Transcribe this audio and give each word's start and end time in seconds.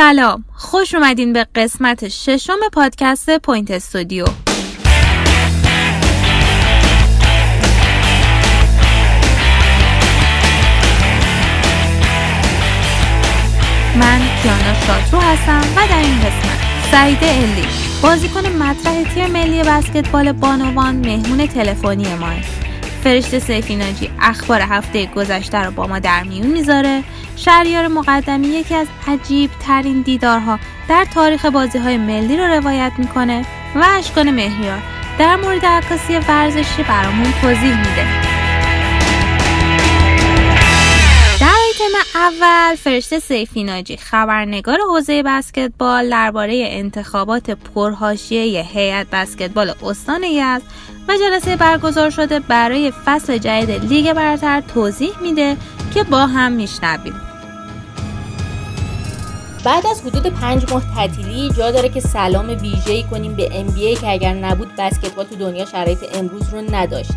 سلام. 0.00 0.44
خوش 0.54 0.94
اومدین 0.94 1.32
به 1.32 1.46
قسمت 1.54 2.08
ششم 2.08 2.58
پادکست 2.72 3.38
پوینت 3.38 3.70
استودیو. 3.70 4.24
من 13.96 14.20
کیانا 14.42 14.74
شاترو 14.86 15.20
هستم 15.20 15.62
و 15.76 15.86
در 15.90 15.98
این 15.98 16.18
قسمت 16.18 16.58
سعیده 16.90 17.26
الی 17.26 17.66
بازیکن 18.02 18.46
مطرح 18.46 19.14
تیم 19.14 19.26
ملی 19.26 19.62
بسکتبال 19.62 20.32
بانوان 20.32 20.96
مهمون 20.96 21.46
تلفنی 21.46 22.14
ماست. 22.14 22.69
فرشته 23.04 23.38
سیفی 23.38 23.79
ناجی 23.79 24.10
اخبار 24.20 24.60
هفته 24.60 25.06
گذشته 25.06 25.58
رو 25.58 25.70
با 25.70 25.86
ما 25.86 25.98
در 25.98 26.22
میون 26.22 26.46
می‌ذاره. 26.46 27.02
شهریار 27.36 27.88
مقدمی 27.88 28.46
یکی 28.46 28.74
از 28.74 28.86
عجیب 29.06 29.50
ترین 29.66 30.02
دیدارها 30.02 30.58
در 30.88 31.06
تاریخ 31.14 31.44
بازی 31.44 31.78
های 31.78 31.96
ملی 31.96 32.36
رو 32.36 32.44
روایت 32.44 32.92
می‌کنه 32.98 33.46
و 33.74 33.84
اشکان 33.98 34.30
مهریار 34.30 34.82
در 35.18 35.36
مورد 35.36 35.66
عکاسی 35.66 36.16
ورزشی 36.16 36.82
برامون 36.82 37.32
توضیح 37.42 37.78
میده. 37.78 38.30
تم 41.80 42.20
اول 42.20 42.74
فرشته 42.74 43.18
سیفیناجی 43.18 43.96
خبرنگار 43.96 44.78
حوزه 44.88 45.22
بسکتبال 45.22 46.10
درباره 46.10 46.64
انتخابات 46.70 47.50
پرهاشیه 47.50 48.62
هیئت 48.62 49.06
بسکتبال 49.12 49.74
استان 49.82 50.22
یزد 50.24 50.62
و 51.10 51.16
جلسه 51.16 51.56
برگزار 51.56 52.10
شده 52.10 52.40
برای 52.40 52.92
فصل 53.04 53.38
جدید 53.38 53.84
لیگ 53.84 54.12
برتر 54.12 54.60
توضیح 54.60 55.10
میده 55.22 55.56
که 55.94 56.02
با 56.02 56.26
هم 56.26 56.52
میشنویم. 56.52 57.14
بعد 59.64 59.86
از 59.86 60.02
حدود 60.02 60.26
پنج 60.26 60.72
ماه 60.72 60.82
تعطیلی 60.94 61.50
جا 61.50 61.70
داره 61.70 61.88
که 61.88 62.00
سلام 62.00 62.48
ویژه‌ای 62.48 63.02
کنیم 63.02 63.34
به 63.34 63.48
NBA 63.48 64.00
که 64.00 64.10
اگر 64.10 64.34
نبود 64.34 64.68
بسکتبال 64.78 65.24
تو 65.24 65.36
دنیا 65.36 65.64
شرایط 65.64 65.98
امروز 66.14 66.48
رو 66.48 66.62
نداشت. 66.70 67.12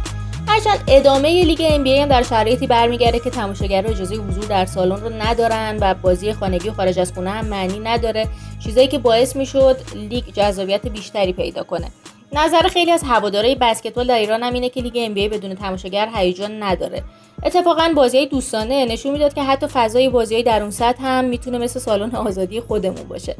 هرچند 0.48 0.84
ادامه 0.88 1.44
لیگ 1.44 1.62
NBA 1.70 1.88
هم 1.88 2.08
در 2.08 2.24
شرایطی 2.24 2.68
برمیگرده 2.68 3.20
که 3.20 3.30
تماشاگرها 3.30 3.92
اجازه 3.92 4.16
حضور 4.16 4.46
در 4.46 4.66
سالن 4.66 5.02
رو 5.02 5.10
ندارن 5.10 5.78
و 5.82 5.94
بازی 5.94 6.34
خانگی 6.34 6.70
و 6.70 6.74
خارج 6.74 7.00
از 7.00 7.12
خونه 7.14 7.30
هم 7.30 7.46
معنی 7.46 7.80
نداره. 7.80 8.28
چیزایی 8.60 8.88
که 8.88 8.98
باعث 8.98 9.36
می‌شد 9.36 9.78
لیگ 9.96 10.24
جذابیت 10.34 10.88
بیشتری 10.88 11.34
پیدا 11.34 11.64
کنه. 11.64 11.88
نظر 12.36 12.62
خیلی 12.62 12.92
از 12.92 13.04
هوادارهای 13.04 13.56
بسکتبال 13.56 14.08
در 14.08 14.18
ایران 14.18 14.44
هم 14.44 14.54
اینه 14.54 14.70
که 14.70 14.82
لیگ 14.82 14.98
NBA 14.98 15.14
بدون 15.14 15.56
تماشاگر 15.56 16.10
هیجان 16.16 16.64
نداره. 16.64 17.04
اتفاقا 17.44 17.94
بازی 17.96 18.26
دوستانه 18.26 18.86
نشون 18.86 19.12
می‌داد 19.12 19.34
که 19.34 19.44
حتی 19.44 19.68
فضای 19.68 20.10
بازی 20.10 20.44
در 20.44 20.62
اون 20.62 20.72
سطح 20.72 21.04
هم 21.04 21.26
می‌تونه 21.26 21.58
مثل 21.58 21.80
سالن 21.80 22.16
آزادی 22.16 22.60
خودمون 22.60 23.04
باشه. 23.10 23.36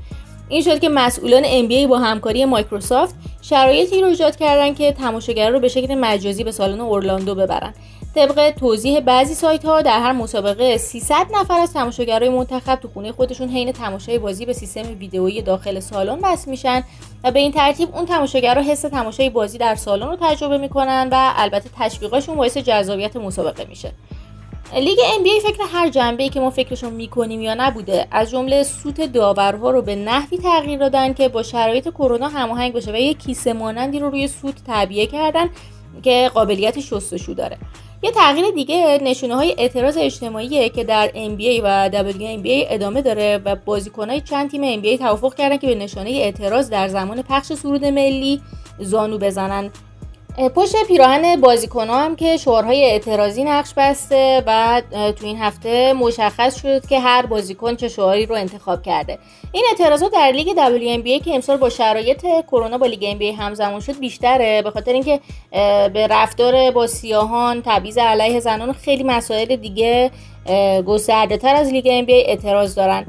این 0.50 0.62
شد 0.62 0.80
که 0.80 0.90
مسئولان 0.90 1.44
NBA 1.44 1.88
با 1.88 2.00
همکاری 2.00 2.46
مایکروسافت 2.46 3.16
شرایطی 3.42 4.02
رو 4.02 4.08
ایجاد 4.08 4.36
کردن 4.36 4.74
که 4.74 4.92
تماشاگر 4.92 5.50
رو 5.50 5.60
به 5.60 5.68
شکل 5.68 5.96
مجازی 5.96 6.44
به 6.44 6.52
سالن 6.52 6.82
اورلاندو 6.82 7.36
ببرن. 7.36 7.74
طبق 8.16 8.52
توضیح 8.60 9.00
بعضی 9.00 9.34
سایت 9.34 9.66
ها 9.66 9.82
در 9.82 10.00
هر 10.00 10.12
مسابقه 10.12 10.78
300 10.78 11.28
نفر 11.34 11.60
از 11.60 11.74
تماشاگرای 11.74 12.30
منتخب 12.30 12.76
تو 12.76 12.88
خونه 12.88 13.12
خودشون 13.12 13.50
حین 13.50 13.72
تماشای 13.72 14.20
بازی 14.20 14.46
به 14.46 14.54
سیستم 14.54 14.98
ویدئویی 15.00 15.42
داخل 15.42 15.80
سالن 15.80 16.20
وصل 16.22 16.52
میشن 16.52 16.84
و 17.24 17.32
به 17.32 17.40
این 17.40 17.52
ترتیب 17.52 17.96
اون 17.96 18.06
تماشاگرها 18.06 18.72
حس 18.72 18.82
تماشای 18.82 19.30
بازی 19.30 19.58
در 19.58 19.76
سالن 19.76 20.08
رو 20.08 20.18
تجربه 20.22 20.58
می‌کنن 20.58 21.10
و 21.12 21.34
البته 21.36 21.70
تشویقشون 21.80 22.36
باعث 22.36 22.58
جذابیت 22.58 23.16
مسابقه 23.16 23.66
میشه. 23.70 23.92
لیگ 24.76 24.98
NBA 24.98 25.48
فکر 25.48 25.64
هر 25.74 25.90
جنبه 25.90 26.24
ای 26.24 26.30
که 26.30 26.40
ما 26.40 26.50
فکرشون 26.50 26.94
می‌کنیم 26.94 27.42
یا 27.42 27.54
نبوده 27.54 28.08
از 28.12 28.32
جمله 28.32 28.64
سوت 28.64 29.02
داورها 29.02 29.72
رو 29.72 29.82
به 29.82 29.96
نحوی 29.96 30.38
تغییر 30.38 30.80
دادن 30.80 31.14
که 31.14 31.30
با 31.30 31.44
شرایط 31.44 31.90
کرونا 31.90 32.28
هماهنگ 32.28 32.74
باشه 32.74 32.92
و 32.92 32.96
یک 32.96 33.18
کیسه 33.18 33.54
مانندی 33.54 34.00
رو 34.00 34.10
روی 34.10 34.28
سوت 34.28 34.64
تعبیه 34.64 35.08
کردن 35.08 35.50
که 36.04 36.32
قابلیت 36.34 36.80
شستشو 36.80 37.34
داره. 37.34 37.58
یه 38.04 38.12
تغییر 38.12 38.46
دیگه 38.56 39.00
نشونه 39.04 39.36
های 39.36 39.56
اعتراض 39.58 39.98
اجتماعیه 39.98 40.70
که 40.70 40.84
در 40.84 41.08
NBA 41.08 41.62
و 41.64 41.90
WNBA 41.90 42.66
ادامه 42.70 43.02
داره 43.02 43.42
و 43.46 43.56
بازیکنهای 43.56 44.22
چند 44.22 44.52
تیم 44.52 44.82
NBA 44.82 45.00
توافق 45.00 45.36
کردن 45.36 45.58
که 45.58 45.68
به 45.68 45.76
نشانه 45.76 46.10
اعتراض 46.10 46.70
در 46.70 46.88
زمان 46.88 47.22
پخش 47.22 47.54
سرود 47.54 47.86
ملی 47.86 48.42
زانو 48.80 49.18
بزنن. 49.18 49.72
پشت 50.38 50.76
پیراهن 50.88 51.42
بازیکن 51.42 51.90
هم 51.90 52.16
که 52.16 52.38
شعارهای 52.38 52.84
اعتراضی 52.84 53.44
نقش 53.44 53.74
بسته 53.78 54.44
و 54.48 54.82
تو 54.92 55.26
این 55.26 55.38
هفته 55.38 55.94
مشخص 55.94 56.62
شد 56.62 56.86
که 56.86 57.00
هر 57.00 57.26
بازیکن 57.26 57.76
چه 57.76 57.88
شعاری 57.88 58.26
رو 58.26 58.36
انتخاب 58.36 58.82
کرده. 58.82 59.18
این 59.52 59.64
اعتراضات 59.70 60.12
در 60.12 60.32
لیگ 60.32 60.48
WNBA 60.48 61.26
که 61.26 61.36
امسال 61.36 61.58
با 61.58 61.70
شرایط 61.70 62.26
کرونا 62.52 62.78
با 62.78 62.86
لیگ 62.86 63.18
NBA 63.18 63.40
همزمان 63.40 63.80
شد 63.80 64.00
بیشتره 64.00 64.62
به 64.62 64.72
خاطر 64.72 64.94
اینکه 64.94 65.20
به 65.94 66.08
رفتار 66.10 66.72
با 66.72 66.88
سیاهان 66.88 67.62
تبعیض 67.66 67.98
علیه 67.98 68.40
زنان 68.40 68.70
و 68.70 68.74
خیلی 68.74 69.04
مسائل 69.04 69.56
دیگه 69.56 70.12
گسترده 70.88 71.38
تر 71.38 71.56
از 71.56 71.72
لیگ 71.72 72.06
NBA 72.06 72.28
اعتراض 72.30 72.76
دارن. 72.76 73.06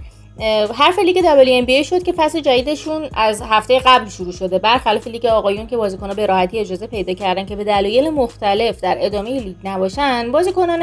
حرف 0.74 0.98
لیگ 0.98 1.16
WNBA 1.16 1.86
شد 1.86 2.02
که 2.02 2.12
فصل 2.12 2.40
جدیدشون 2.40 3.08
از 3.14 3.42
هفته 3.42 3.78
قبل 3.78 4.08
شروع 4.08 4.32
شده. 4.32 4.58
برخلاف 4.58 5.06
لیگ 5.06 5.26
آقایون 5.26 5.66
که 5.66 5.76
بازیکنان 5.76 6.16
به 6.16 6.26
راحتی 6.26 6.58
اجازه 6.58 6.86
پیدا 6.86 7.14
کردن 7.14 7.46
که 7.46 7.56
به 7.56 7.64
دلایل 7.64 8.10
مختلف 8.10 8.80
در 8.80 8.96
ادامه 9.00 9.30
لیگ 9.30 9.56
نباشن 9.64 10.32
بازیکنان 10.32 10.80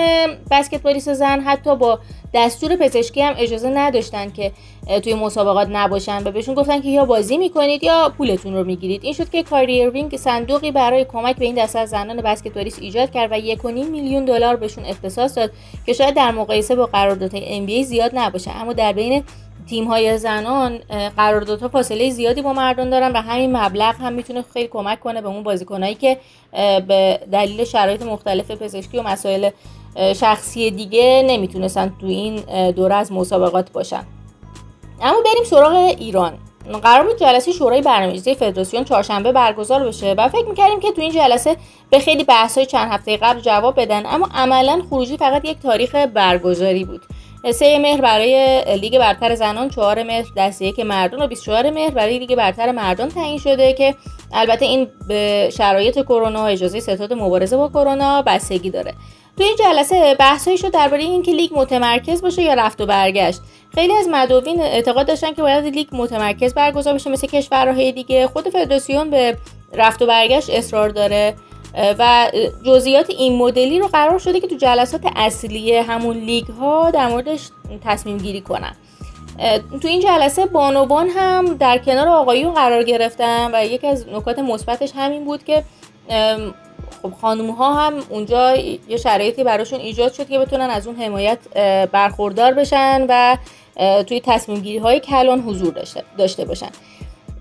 بسکتبالیست 0.52 1.14
زن 1.14 1.40
حتی 1.40 1.76
با 1.76 2.00
دستور 2.34 2.76
پزشکی 2.76 3.22
هم 3.22 3.34
اجازه 3.38 3.70
نداشتن 3.70 4.32
که 4.32 4.52
توی 5.04 5.14
مسابقات 5.14 5.68
نباشن 5.72 6.24
و 6.28 6.32
بهشون 6.32 6.56
گفتن 6.56 6.82
که 6.82 6.90
یا 6.90 7.06
بازی 7.06 7.38
می‌کنید 7.38 7.84
یا 7.84 8.14
پولتون 8.18 8.54
رو 8.54 8.64
می‌گیرید. 8.64 9.04
این 9.04 9.14
شد 9.14 9.30
که 9.30 9.44
کاری 9.44 9.88
وینگ 9.88 10.18
صندوقی 10.18 10.72
برای 10.72 11.06
کمک 11.06 11.36
به 11.36 11.46
این 11.46 11.56
دسته 11.56 11.80
از 11.80 11.90
زنان 11.90 12.18
بسکتبالیست 12.22 12.82
ایجاد 12.82 13.12
کرد 13.12 13.32
و 13.32 13.40
1.5 13.40 13.66
میلیون 13.66 14.26
دلار 14.26 14.56
بهشون 14.56 14.86
اختصاص 14.86 15.38
داد 15.38 15.52
که 15.86 15.94
شاید 15.94 16.16
در 16.16 16.32
مقایسه 16.32 16.76
با 16.76 16.86
قراردادهای 16.86 17.68
NBA 17.68 17.86
زیاد 17.86 18.12
نباشه. 18.14 18.52
اما 18.52 18.74
در 18.74 18.94
بین 18.94 19.24
تیم 19.72 19.88
های 19.88 20.18
زنان 20.18 20.78
قراردادها 21.18 21.68
فاصله 21.68 22.10
زیادی 22.10 22.42
با 22.42 22.54
مردان 22.54 22.90
دارن 22.90 23.12
و 23.12 23.22
همین 23.22 23.58
مبلغ 23.58 23.96
هم 23.96 24.14
می‌تونه 24.14 24.44
خیلی 24.54 24.68
کمک 24.68 25.00
کنه 25.00 25.22
به 25.22 25.28
اون 25.28 25.44
بازیکنایی 25.44 25.96
که 25.96 26.18
به 26.88 27.20
دلیل 27.32 27.64
شرایط 27.64 28.02
مختلف 28.02 28.52
پزشکی 28.52 28.98
و 28.98 29.02
مسائل 29.02 29.50
شخصی 29.96 30.72
دیگه 30.72 31.26
نمی‌تونستن 31.28 31.94
تو 32.02 32.08
این 32.08 32.36
دوره 32.72 32.96
از 32.96 33.12
مسابقات 33.12 33.72
باشن. 33.72 34.04
اما 35.02 35.18
بریم 35.22 35.44
سراغ 35.46 35.74
ایران. 35.74 36.34
قرار 36.84 37.08
بود 37.08 37.20
جلسه 37.20 37.52
شورای 37.52 37.82
برنامه‌ریزی 37.82 38.36
فدراسیون 38.36 38.84
چهارشنبه 38.84 39.32
برگزار 39.32 39.84
بشه 39.84 40.16
و 40.18 40.30
فکر 40.30 40.46
می‌کردیم 40.46 40.80
که 40.80 40.92
تو 40.92 41.02
این 41.02 41.12
جلسه 41.12 41.58
به 41.90 42.00
خیلی 42.00 42.24
بحث‌های 42.24 42.66
چند 42.66 42.92
هفته 42.92 43.18
قبل 43.18 43.40
جواب 43.40 43.82
بدن 43.82 44.06
اما 44.06 44.30
عملا 44.36 44.82
خروجی 44.90 45.18
فقط 45.18 45.46
یک 45.46 45.60
تاریخ 45.60 45.96
برگزاری 45.96 46.86
بود. 46.86 47.02
سه 47.50 47.80
مهر 47.80 48.02
برای 48.02 48.64
لیگ 48.78 49.00
برتر 49.00 49.36
زنان 49.36 49.70
چهار 49.70 50.04
مهر 50.04 50.26
دسته 50.38 50.66
یک 50.66 50.80
مردان 50.80 51.22
و 51.22 51.28
24 51.28 51.70
مهر 51.70 51.90
برای 51.90 52.20
لیگ 52.20 52.36
برتر 52.36 52.72
مردان 52.72 53.10
تعیین 53.10 53.38
شده 53.38 53.74
که 53.74 53.96
البته 54.34 54.66
این 54.66 54.88
به 55.08 55.50
شرایط 55.54 56.00
کرونا 56.00 56.44
و 56.44 56.46
اجازه 56.46 56.80
ستاد 56.80 57.14
مبارزه 57.14 57.58
با 57.58 57.68
کرونا 57.68 58.22
بستگی 58.22 58.70
داره. 58.70 58.94
تو 59.38 59.44
این 59.44 59.56
جلسه 59.56 60.16
بحثایی 60.20 60.58
شد 60.58 60.72
درباره 60.72 61.04
اینکه 61.04 61.32
لیگ 61.32 61.52
متمرکز 61.56 62.22
باشه 62.22 62.42
یا 62.42 62.54
رفت 62.54 62.82
و 62.82 62.86
برگشت. 62.86 63.42
خیلی 63.76 63.94
از 63.94 64.08
مدوین 64.08 64.62
اعتقاد 64.62 65.08
داشتن 65.08 65.34
که 65.34 65.42
باید 65.42 65.66
لیگ 65.66 65.88
متمرکز 65.92 66.54
برگزار 66.54 66.94
بشه 66.94 67.10
مثل 67.10 67.28
کشورهای 67.28 67.92
دیگه. 67.92 68.28
خود 68.28 68.50
فدراسیون 68.50 69.10
به 69.10 69.38
رفت 69.74 70.02
و 70.02 70.06
برگشت 70.06 70.50
اصرار 70.50 70.90
داره. 70.90 71.36
و 71.74 72.32
جزئیات 72.66 73.10
این 73.10 73.38
مدلی 73.38 73.80
رو 73.80 73.88
قرار 73.88 74.20
شده 74.20 74.40
که 74.40 74.48
تو 74.48 74.56
جلسات 74.56 75.02
اصلی 75.16 75.76
همون 75.78 76.18
لیگ 76.18 76.48
ها 76.48 76.92
در 76.92 77.08
موردش 77.08 77.50
تصمیم 77.86 78.18
گیری 78.18 78.42
کنن. 78.42 78.76
تو 79.82 79.88
این 79.88 80.02
جلسه 80.02 80.46
بانوان 80.46 81.10
هم 81.10 81.54
در 81.54 81.78
کنار 81.78 82.08
آقایون 82.08 82.54
قرار 82.54 82.84
گرفتن 82.84 83.50
و 83.54 83.66
یکی 83.66 83.88
از 83.88 84.06
نکات 84.08 84.40
مثبتش 84.40 84.92
همین 84.96 85.26
بود 85.26 85.44
که 85.44 85.64
خب 87.02 87.14
خانوم 87.22 87.50
ها 87.50 87.74
هم 87.74 87.94
اونجا 88.10 88.56
یه 88.56 88.98
شرایطی 88.98 89.44
براشون 89.44 89.80
ایجاد 89.80 90.14
شد 90.14 90.28
که 90.28 90.40
بتونن 90.40 90.70
از 90.70 90.88
اون 90.88 90.96
حمایت 90.96 91.40
برخوردار 91.92 92.54
بشن 92.54 93.06
و 93.10 93.38
توی 94.04 94.22
تصمیم 94.26 94.60
گیری 94.60 94.78
های 94.78 95.00
کلان 95.00 95.42
حضور 95.42 95.74
داشته, 95.74 96.04
داشته 96.18 96.46
باشن. 96.46 96.70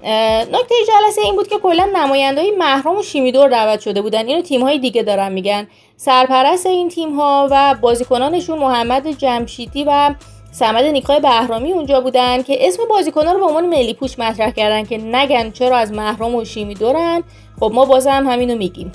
نکته 0.02 0.74
جلسه 0.88 1.20
این 1.24 1.36
بود 1.36 1.48
که 1.48 1.58
کلا 1.58 1.88
نمایندهای 1.96 2.50
محرم 2.50 2.96
و 2.96 3.02
شیمیدور 3.02 3.48
دعوت 3.48 3.80
شده 3.80 4.02
بودن. 4.02 4.26
اینو 4.26 4.42
تیم 4.42 4.62
های 4.62 4.78
دیگه 4.78 5.02
دارن 5.02 5.32
میگن. 5.32 5.66
سرپرست 5.96 6.66
این 6.66 6.88
تیم 6.88 7.16
ها 7.16 7.48
و 7.50 7.74
بازیکنانشون 7.80 8.58
محمد 8.58 9.10
جمشیدی 9.10 9.84
و 9.84 10.14
سمد 10.52 10.84
نیکای 10.84 11.20
بهرامی 11.20 11.72
اونجا 11.72 12.00
بودن 12.00 12.42
که 12.42 12.68
اسم 12.68 12.82
بازیکنان 12.90 13.34
رو 13.34 13.40
به 13.40 13.46
عنوان 13.46 13.66
ملی 13.66 13.94
پوش 13.94 14.18
مطرح 14.18 14.50
کردن 14.50 14.84
که 14.84 14.98
نگن 14.98 15.50
چرا 15.50 15.76
از 15.76 15.92
محرم 15.92 16.34
و 16.34 16.44
شیمیدورن 16.44 17.22
خب 17.60 17.70
ما 17.74 17.84
بازم 17.84 18.28
همینو 18.28 18.56
میگیم. 18.56 18.92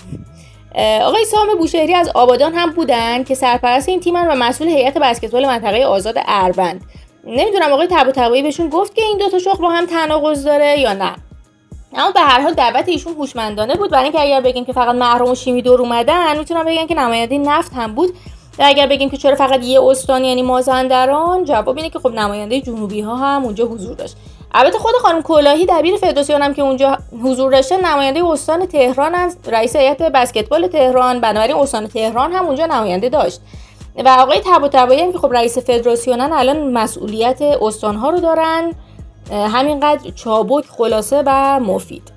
آقای 1.01 1.25
سام 1.25 1.47
بوشهری 1.57 1.93
از 1.93 2.09
آبادان 2.09 2.53
هم 2.53 2.69
بودن 2.71 3.23
که 3.23 3.35
سرپرست 3.35 3.89
این 3.89 3.99
تیمن 3.99 4.27
و 4.27 4.35
مسئول 4.35 4.67
هیئت 4.67 4.97
بسکتبال 4.97 5.45
منطقه 5.45 5.83
آزاد 5.85 6.15
اربند. 6.27 6.81
نمی‌دونم 7.25 7.71
آقای 7.71 7.87
تبا 7.91 8.11
تبایی 8.11 8.41
بهشون 8.41 8.69
گفت 8.69 8.95
که 8.95 9.01
این 9.01 9.17
دوتا 9.17 9.39
شغل 9.39 9.61
با 9.61 9.69
هم 9.69 9.85
تناقض 9.85 10.45
داره 10.45 10.79
یا 10.79 10.93
نه. 10.93 11.15
اما 11.93 12.11
به 12.11 12.19
هر 12.19 12.41
حال 12.41 12.53
دعوت 12.53 12.89
ایشون 12.89 13.13
هوشمندانه 13.13 13.75
بود. 13.75 13.91
برای 13.91 14.03
اینکه 14.03 14.21
اگر 14.21 14.41
بگیم 14.41 14.65
که 14.65 14.73
فقط 14.73 14.95
محروم 14.95 15.29
و 15.31 15.35
شیمی 15.35 15.61
دور 15.61 15.81
اومدن 15.81 16.37
می‌تونم 16.37 16.65
بگن 16.65 16.85
که 16.85 16.95
نماینده 16.95 17.37
نفت 17.37 17.73
هم 17.73 17.95
بود. 17.95 18.13
و 18.59 18.63
اگر 18.65 18.87
بگیم 18.87 19.09
که 19.09 19.17
چرا 19.17 19.35
فقط 19.35 19.63
یه 19.63 19.81
استان 19.83 20.23
یعنی 20.23 20.41
مازندران 20.41 21.45
جواب 21.45 21.77
اینه 21.77 21.89
که 21.89 21.99
خب 21.99 22.11
نماینده 22.11 22.61
جنوبی 22.61 23.01
ها 23.01 23.15
هم 23.15 23.43
اونجا 23.43 23.65
حضور 23.65 23.95
داشت. 23.95 24.15
البته 24.51 24.77
خود 24.77 24.93
خانم 24.95 25.21
کلاهی 25.21 25.65
دبیر 25.65 25.97
فدراسیون 25.97 26.41
هم 26.41 26.53
که 26.53 26.61
اونجا 26.61 26.97
حضور 27.23 27.51
داشته 27.51 27.77
نماینده 27.77 28.25
استان 28.25 28.65
تهران 28.65 29.15
از 29.15 29.37
رئیس 29.47 29.75
هیئت 29.75 30.01
بسکتبال 30.01 30.67
تهران 30.67 31.19
بنابراین 31.19 31.55
استان 31.55 31.87
تهران 31.87 32.31
هم 32.31 32.45
اونجا 32.45 32.65
نماینده 32.65 33.09
داشت. 33.09 33.39
و 33.97 34.09
آقای 34.09 34.41
تبا 34.45 34.69
هم 34.75 35.11
که 35.11 35.17
خب 35.17 35.33
رئیس 35.33 35.57
فدراسیونن 35.57 36.33
الان 36.33 36.71
مسئولیت 36.71 37.41
استانها 37.41 38.09
رو 38.09 38.19
دارن 38.19 38.73
همینقدر 39.31 40.11
چابک 40.11 40.65
خلاصه 40.65 41.23
و 41.25 41.59
مفید. 41.59 42.11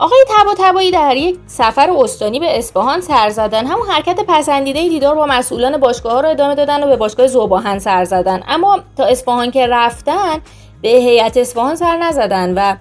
آقای 0.00 0.24
تبا 0.28 0.54
تبایی 0.58 0.90
در 0.90 1.16
یک 1.16 1.38
سفر 1.46 1.90
استانی 1.90 2.40
به 2.40 2.58
اصفهان 2.58 3.00
سر 3.00 3.30
زدن. 3.30 3.66
همون 3.66 3.86
حرکت 3.86 4.20
پسندیده 4.28 4.88
دیدار 4.88 5.14
با 5.14 5.26
مسئولان 5.26 5.76
باشگاه 5.76 6.12
ها 6.12 6.20
رو 6.20 6.28
ادامه 6.28 6.54
دادن 6.54 6.84
و 6.84 6.86
به 6.86 6.96
باشگاه 6.96 7.26
زوباهن 7.26 7.78
سر 7.78 8.04
زدن. 8.04 8.42
اما 8.48 8.78
تا 8.96 9.04
اصفهان 9.04 9.50
که 9.50 9.66
رفتن 9.66 10.40
به 10.82 10.88
هیئت 10.88 11.36
اصفهان 11.36 11.76
سر 11.76 11.96
نزدن 11.96 12.54
و 12.54 12.76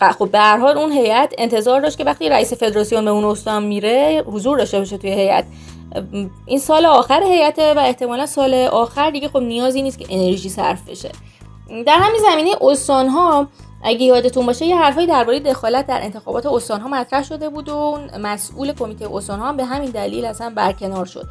خب 0.00 0.30
به 0.30 0.38
هر 0.38 0.56
حال 0.56 0.78
اون 0.78 0.92
هیئت 0.92 1.34
انتظار 1.38 1.80
داشت 1.80 1.98
که 1.98 2.04
وقتی 2.04 2.28
رئیس 2.28 2.52
فدراسیون 2.52 3.04
به 3.04 3.10
اون 3.10 3.24
استان 3.24 3.62
میره 3.62 4.24
حضور 4.26 4.58
داشته 4.58 4.78
باشه 4.78 4.98
توی 4.98 5.10
هیئت. 5.10 5.44
این 6.46 6.58
سال 6.58 6.86
آخر 6.86 7.22
هیئت 7.22 7.58
و 7.58 7.78
احتمالا 7.78 8.26
سال 8.26 8.54
آخر 8.54 9.10
دیگه 9.10 9.28
خب 9.28 9.38
نیازی 9.38 9.82
نیست 9.82 9.98
که 9.98 10.06
انرژی 10.10 10.48
صرف 10.48 10.88
بشه. 10.88 11.10
در 11.86 11.98
همین 11.98 12.20
زمینه 12.30 12.50
استان 12.60 13.08
ها 13.08 13.48
اگه 13.84 14.04
یادتون 14.04 14.46
باشه 14.46 14.66
یه 14.66 14.76
حرفایی 14.76 15.06
درباره 15.06 15.40
دخالت 15.40 15.86
در 15.86 16.02
انتخابات 16.02 16.46
استان 16.46 16.80
ها 16.80 16.88
مطرح 16.88 17.24
شده 17.24 17.48
بود 17.48 17.68
و 17.68 17.98
مسئول 18.20 18.72
کمیته 18.72 19.14
استان 19.14 19.40
ها 19.40 19.52
به 19.52 19.64
همین 19.64 19.90
دلیل 19.90 20.24
اصلا 20.24 20.52
برکنار 20.56 21.04
شد. 21.04 21.28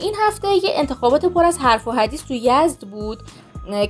این 0.00 0.14
هفته 0.26 0.48
یه 0.48 0.70
انتخابات 0.74 1.24
پر 1.24 1.44
از 1.44 1.58
حرف 1.58 1.88
و 1.88 1.90
حدیث 1.90 2.24
تو 2.24 2.34
یزد 2.34 2.80
بود. 2.86 3.18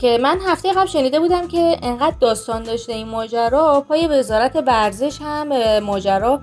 که 0.00 0.18
من 0.22 0.38
هفته 0.46 0.72
قبل 0.72 0.86
شنیده 0.86 1.20
بودم 1.20 1.48
که 1.48 1.76
انقدر 1.82 2.16
داستان 2.20 2.62
داشته 2.62 2.92
این 2.92 3.08
ماجرا 3.08 3.84
پای 3.88 4.06
وزارت 4.06 4.56
ورزش 4.66 5.18
هم 5.20 5.78
ماجرا 5.78 6.40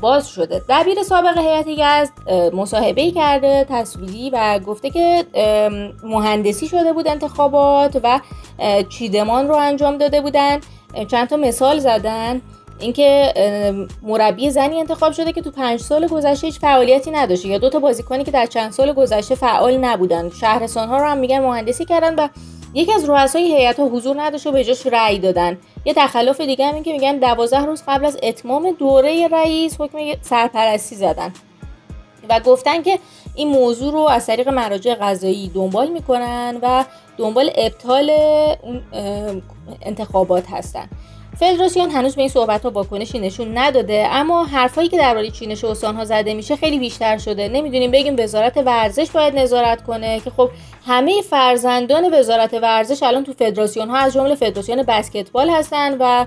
باز 0.00 0.28
شده. 0.28 0.62
دبیر 0.68 1.02
سابق 1.02 1.38
هیئت 1.38 1.66
یزد 1.68 2.30
مصاحبه 2.54 3.10
کرده 3.10 3.66
تصویری 3.70 4.30
و 4.30 4.58
گفته 4.58 4.90
که 4.90 5.24
مهندسی 6.02 6.68
شده 6.68 6.92
بود 6.92 7.08
انتخابات 7.08 8.00
و 8.02 8.20
چیدمان 8.88 9.48
رو 9.48 9.54
انجام 9.54 9.98
داده 9.98 10.20
بودن. 10.20 10.60
چند 11.10 11.28
تا 11.28 11.36
مثال 11.36 11.78
زدن. 11.78 12.40
اینکه 12.80 13.34
مربی 14.02 14.50
زنی 14.50 14.80
انتخاب 14.80 15.12
شده 15.12 15.32
که 15.32 15.40
تو 15.40 15.50
پنج 15.50 15.80
سال 15.80 16.06
گذشته 16.06 16.46
هیچ 16.46 16.60
فعالیتی 16.60 17.10
نداشته 17.10 17.48
یا 17.48 17.58
دو 17.58 17.70
تا 17.70 17.78
بازیکنی 17.78 18.24
که 18.24 18.30
در 18.30 18.46
چند 18.46 18.72
سال 18.72 18.92
گذشته 18.92 19.34
فعال 19.34 19.76
نبودن. 19.76 20.30
شهرستان 20.30 20.88
ها 20.88 20.98
رو 20.98 21.04
هم 21.04 21.18
میگن 21.18 21.40
مهندسی 21.40 21.84
کردن 21.84 22.14
و 22.14 22.28
یکی 22.74 22.92
از 22.92 23.08
رؤسای 23.08 23.42
هیئت 23.42 23.80
ها 23.80 23.86
حضور 23.86 24.22
نداشت 24.22 24.46
و 24.46 24.52
به 24.52 24.64
جاش 24.64 24.86
رأی 24.86 25.18
دادن. 25.18 25.58
یه 25.84 25.94
تخلف 25.94 26.40
دیگه 26.40 26.66
هم 26.66 26.74
این 26.74 26.82
که 26.82 26.92
میگن 26.92 27.18
دوازده 27.18 27.64
روز 27.64 27.82
قبل 27.88 28.04
از 28.04 28.18
اتمام 28.22 28.70
دوره 28.70 29.28
رئیس 29.28 29.80
حکم 29.80 29.98
سرپرستی 30.22 30.96
زدن 30.96 31.32
و 32.28 32.40
گفتن 32.40 32.82
که 32.82 32.98
این 33.34 33.48
موضوع 33.48 33.92
رو 33.92 33.98
از 33.98 34.26
طریق 34.26 34.48
مراجع 34.48 34.94
قضایی 34.94 35.48
دنبال 35.54 35.88
می‌کنن 35.88 36.58
و 36.62 36.84
دنبال 37.18 37.50
ابطال 37.54 38.10
انتخابات 39.82 40.44
هستن. 40.50 40.88
فدراسیون 41.34 41.90
هنوز 41.90 42.14
به 42.14 42.22
این 42.22 42.30
صحبت 42.30 42.62
ها 42.62 42.70
واکنشی 42.70 43.18
نشون 43.18 43.58
نداده 43.58 44.08
اما 44.10 44.44
حرفایی 44.44 44.88
که 44.88 44.98
درباره 44.98 45.30
چینش 45.30 45.64
استان 45.64 45.96
ها 45.96 46.04
زده 46.04 46.34
میشه 46.34 46.56
خیلی 46.56 46.78
بیشتر 46.78 47.18
شده. 47.18 47.48
نمی‌دونیم 47.48 47.90
بگیم 47.90 48.16
وزارت 48.18 48.56
ورزش 48.56 49.10
باید 49.10 49.38
نظارت 49.38 49.84
کنه 49.84 50.20
که 50.20 50.30
خب 50.30 50.50
همه 50.86 51.22
فرزندان 51.22 52.14
وزارت 52.14 52.54
ورزش 52.54 53.02
الان 53.02 53.24
تو 53.24 53.32
فدراسیون 53.32 53.88
ها 53.88 53.96
از 53.96 54.12
جمله 54.12 54.34
فدراسیون 54.34 54.82
بسکتبال 54.82 55.50
هستن 55.50 55.96
و 56.00 56.26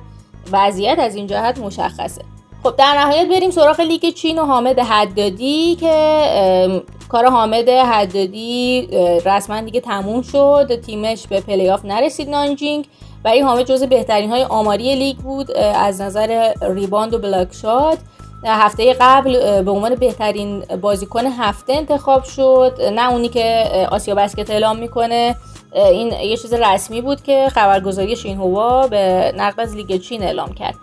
وضعیت 0.51 0.99
از 0.99 1.15
این 1.15 1.27
جهت 1.27 1.57
مشخصه. 1.57 2.36
خب 2.67 2.75
در 2.75 2.97
نهایت 2.97 3.27
بریم 3.27 3.51
سراغ 3.51 3.81
لیگ 3.81 4.09
چین 4.09 4.39
و 4.39 4.45
حامد 4.45 4.79
حدادی 4.79 5.75
که 5.75 6.81
کار 7.09 7.25
حامد 7.25 7.69
حدادی 7.69 8.87
رسما 9.25 9.61
دیگه 9.61 9.81
تموم 9.81 10.21
شد. 10.21 10.81
تیمش 10.81 11.27
به 11.27 11.41
پلی‌آف 11.41 11.85
نرسید 11.85 12.29
نانجینگ 12.29 12.85
برای 13.23 13.41
حامد 13.41 13.65
جزو 13.65 13.83
بهترین 13.83 14.29
های 14.29 14.43
آماری 14.43 14.95
لیگ 14.95 15.17
بود 15.17 15.51
از 15.57 16.01
نظر 16.01 16.53
ریباند 16.61 17.13
و 17.13 17.19
block 17.19 17.47
shot. 17.61 17.97
هفته 18.45 18.95
قبل 18.99 19.61
به 19.61 19.71
عنوان 19.71 19.95
بهترین 19.95 20.59
بازیکن 20.59 21.25
هفته 21.25 21.73
انتخاب 21.73 22.23
شد. 22.23 22.81
نه 22.93 23.11
اونی 23.11 23.29
که 23.29 23.65
Asia 23.91 24.15
Basket 24.15 24.49
اعلام 24.49 24.77
می‌کنه. 24.77 25.35
این 25.73 26.11
یه 26.11 26.37
چیز 26.37 26.53
رسمی 26.53 27.01
بود 27.01 27.23
که 27.23 27.49
خبرگزاری 27.51 28.15
شینهوا 28.15 28.87
به 28.87 29.33
نقل 29.37 29.61
از 29.61 29.75
لیگ 29.75 30.01
چین 30.01 30.23
اعلام 30.23 30.53
کرد. 30.53 30.75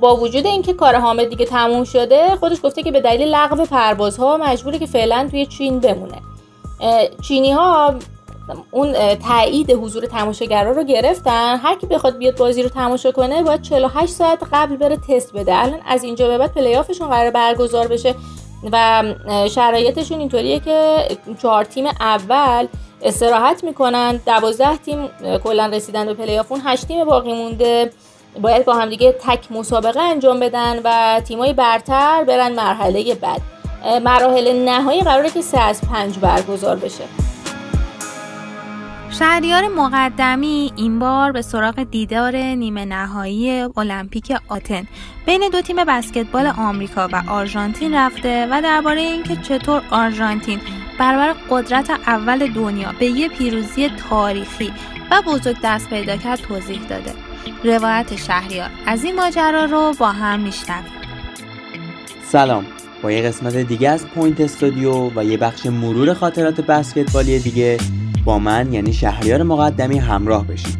با 0.00 0.16
وجود 0.16 0.46
اینکه 0.46 0.72
کار 0.72 0.94
حامد 0.94 1.28
دیگه 1.28 1.44
تموم 1.44 1.84
شده 1.84 2.36
خودش 2.36 2.58
گفته 2.62 2.82
که 2.82 2.92
به 2.92 3.00
دلیل 3.00 3.34
لغو 3.34 3.64
پروازها 3.64 4.36
مجبوره 4.36 4.78
که 4.78 4.86
فعلا 4.86 5.28
توی 5.30 5.46
چین 5.46 5.80
بمونه. 5.80 6.22
چینی 7.22 7.52
ها 7.52 7.94
اون 8.70 8.94
تایید 9.14 9.70
حضور 9.70 10.06
تماشاگرا 10.06 10.70
رو 10.70 10.84
گرفتن. 10.84 11.56
هر 11.56 11.74
کی 11.78 11.86
بخواد 11.86 12.18
بیاد 12.18 12.36
بازی 12.36 12.62
رو 12.62 12.68
تماشا 12.68 13.12
کنه 13.12 13.42
باید 13.42 13.62
48 13.62 14.12
ساعت 14.12 14.38
قبل 14.52 14.76
بره 14.76 14.96
تست 14.96 15.32
بده. 15.32 15.56
الان 15.56 15.80
از 15.86 16.04
اینجا 16.04 16.28
به 16.28 16.38
بعد 16.38 16.54
پلیافشون 16.54 17.08
قرار 17.08 17.30
برگزار 17.30 17.88
بشه 17.88 18.14
و 18.72 19.02
شرایطشون 19.50 20.18
اینطوریه 20.18 20.60
که 20.60 21.08
چهار 21.42 21.64
تیم 21.64 21.86
اول 21.86 22.66
استراحت 23.02 23.64
می‌کنن. 23.64 24.20
دوازده 24.26 24.76
تیم 24.76 25.08
کلا 25.44 25.66
رسیدن 25.66 26.06
به 26.06 26.14
پلیاف 26.14 26.52
اون 26.52 26.60
هشت 26.64 26.88
تیم 26.88 27.04
باقی 27.04 27.32
مونده. 27.32 27.90
باید 28.42 28.64
با 28.64 28.74
همدیگه 28.74 29.12
تک 29.20 29.52
مسابقه 29.52 30.00
انجام 30.00 30.40
بدن 30.40 30.80
و 30.84 31.20
تیمای 31.20 31.52
برتر 31.52 32.24
برن 32.24 32.52
مرحله 32.52 33.14
بعد. 33.14 33.40
مراحل 34.04 34.64
نهایی 34.64 35.00
قراره 35.00 35.30
که 35.30 35.40
سه 35.40 35.60
از 35.60 35.80
پنج 35.80 36.18
برگزار 36.18 36.76
بشه. 36.76 37.04
شهریار 39.18 39.68
مقدمی 39.68 40.72
این 40.76 40.98
بار 40.98 41.32
به 41.32 41.42
سراغ 41.42 41.82
دیدار 41.82 42.36
نیمه 42.36 42.84
نهایی 42.84 43.60
المپیک 43.76 44.32
آتن. 44.48 44.86
بین 45.26 45.48
دو 45.52 45.60
تیم 45.60 45.84
بسکتبال 45.84 46.46
آمریکا 46.46 47.08
و 47.12 47.22
آرژانتین 47.28 47.94
رفته 47.94 48.46
و 48.50 48.62
درباره 48.62 49.00
اینکه 49.00 49.36
چطور 49.36 49.82
آرژانتین 49.90 50.60
برابر 50.98 51.34
قدرت 51.50 51.90
اول 51.90 52.52
دنیا 52.52 52.88
به 52.98 53.06
یه 53.06 53.28
پیروزی 53.28 53.88
تاریخی 54.10 54.72
و 55.10 55.22
بزرگ 55.22 55.56
دست 55.64 55.90
پیدا 55.90 56.16
کرد 56.16 56.40
توضیح 56.40 56.80
داده. 56.88 57.23
روایت 57.64 58.16
شهریار. 58.16 58.70
از 58.86 59.04
این 59.04 59.14
ماجرا 59.14 59.64
رو 59.64 59.94
با 59.98 60.12
هم 60.12 60.40
میشنویم. 60.40 60.92
سلام. 62.22 62.66
با 63.02 63.12
یه 63.12 63.22
قسمت 63.22 63.56
دیگه 63.56 63.88
از 63.88 64.06
پوینت 64.06 64.40
استودیو 64.40 65.10
و 65.16 65.24
یه 65.24 65.36
بخش 65.36 65.66
مرور 65.66 66.14
خاطرات 66.14 66.60
بسکتبالی 66.60 67.38
دیگه 67.38 67.78
با 68.24 68.38
من 68.38 68.72
یعنی 68.72 68.92
شهریار 68.92 69.42
مقدمی 69.42 69.98
همراه 69.98 70.46
بشید 70.46 70.78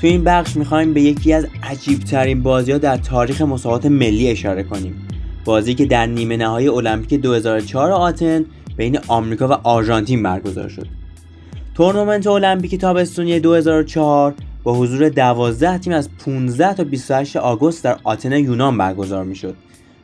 تو 0.00 0.06
این 0.06 0.24
بخش 0.24 0.56
می‌خوایم 0.56 0.94
به 0.94 1.02
یکی 1.02 1.32
از 1.32 1.46
عجیبترین 1.62 2.42
بازی 2.42 2.72
ها 2.72 2.78
در 2.78 2.96
تاریخ 2.96 3.42
مسابقات 3.42 3.86
ملی 3.86 4.30
اشاره 4.30 4.62
کنیم. 4.62 5.08
بازی 5.44 5.74
که 5.74 5.86
در 5.86 6.06
نیمه 6.06 6.36
نهایی 6.36 6.68
المپیک 6.68 7.20
2004 7.20 7.90
آتن 7.90 8.44
بین 8.76 8.98
آمریکا 9.08 9.48
و 9.48 9.52
آرژانتین 9.52 10.22
برگزار 10.22 10.68
شد. 10.68 10.86
تورنمنت 11.74 12.26
المپیک 12.26 12.74
تابستونی 12.74 13.40
2004 13.40 14.34
با 14.62 14.74
حضور 14.74 15.08
12 15.08 15.78
تیم 15.78 15.92
از 15.92 16.08
15 16.24 16.74
تا 16.74 16.84
28 16.84 17.36
آگوست 17.36 17.84
در 17.84 17.98
آتن 18.04 18.32
یونان 18.32 18.78
برگزار 18.78 19.24
می‌شد 19.24 19.54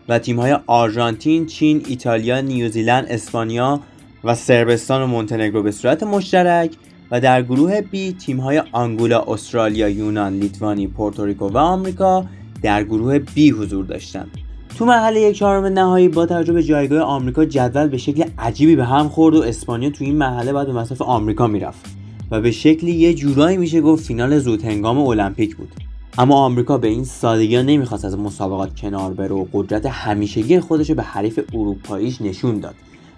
و 0.09 0.19
تیم‌های 0.19 0.59
آرژانتین، 0.67 1.47
چین، 1.47 1.83
ایتالیا، 1.89 2.41
نیوزیلند، 2.41 3.07
اسپانیا 3.09 3.81
و 4.25 4.35
سربستان 4.35 5.03
و 5.03 5.07
مونتنگرو 5.07 5.63
به 5.63 5.71
صورت 5.71 6.03
مشترک 6.03 6.71
و 7.11 7.21
در 7.21 7.43
گروه 7.43 7.81
B 7.81 8.13
تیم‌های 8.13 8.63
آنگولا، 8.73 9.25
استرالیا، 9.29 9.89
یونان، 9.89 10.33
لیتوانی، 10.33 10.87
پورتوریکو 10.87 11.49
و 11.49 11.59
آمریکا 11.59 12.25
در 12.63 12.85
گروه 12.85 13.19
بی 13.19 13.51
حضور 13.51 13.85
داشتند. 13.85 14.31
تو 14.79 14.85
مرحله 14.85 15.21
یک 15.21 15.37
چهارم 15.37 15.65
نهایی 15.65 16.09
با 16.09 16.27
توجه 16.27 16.53
به 16.53 16.63
جایگاه 16.63 17.01
آمریکا 17.01 17.45
جدول 17.45 17.89
به 17.89 17.99
شکل 17.99 18.25
عجیبی 18.39 18.77
به 18.77 18.85
هم 18.85 19.09
خورد 19.09 19.35
و 19.35 19.43
اسپانیا 19.43 19.91
تو 19.91 20.05
این 20.05 20.17
مرحله 20.17 20.53
بعد 20.53 20.67
به 20.67 20.73
مصاف 20.73 21.03
آمریکا 21.03 21.47
می‌رفت 21.47 21.98
و 22.31 22.41
به 22.41 22.51
شکلی 22.51 22.93
یه 22.93 23.15
جورایی 23.15 23.57
میشه 23.57 23.81
گفت 23.81 24.05
فینال 24.05 24.39
زود 24.39 24.65
هنگام 24.65 24.99
المپیک 24.99 25.57
بود. 25.57 25.73
اما 26.19 26.37
آمریکا 26.37 26.79
به 26.79 26.89
این 26.89 27.05
سادگی 27.05 27.57
ها 27.57 27.63
نمی‌خواست 27.63 28.05
از 28.05 28.19
مسابقات 28.19 28.81
کنار 28.81 29.15
بره 29.15 29.35
و 29.35 29.47
قدرت 29.53 29.87
همیشگی 29.87 30.61
خودش 30.61 30.91
به 30.91 31.03
حریف 31.03 31.41
اروپاییش 31.55 32.23
نشون 32.23 32.61
داد 32.61 32.75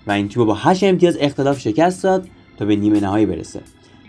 و 0.06 0.12
این 0.12 0.28
تیم 0.28 0.44
با 0.44 0.54
8 0.54 0.84
امتیاز 0.84 1.16
اختلاف 1.20 1.60
شکست 1.60 2.02
داد 2.02 2.28
تا 2.58 2.64
به 2.64 2.76
نیمه 2.76 3.00
نهایی 3.00 3.26
برسه. 3.26 3.60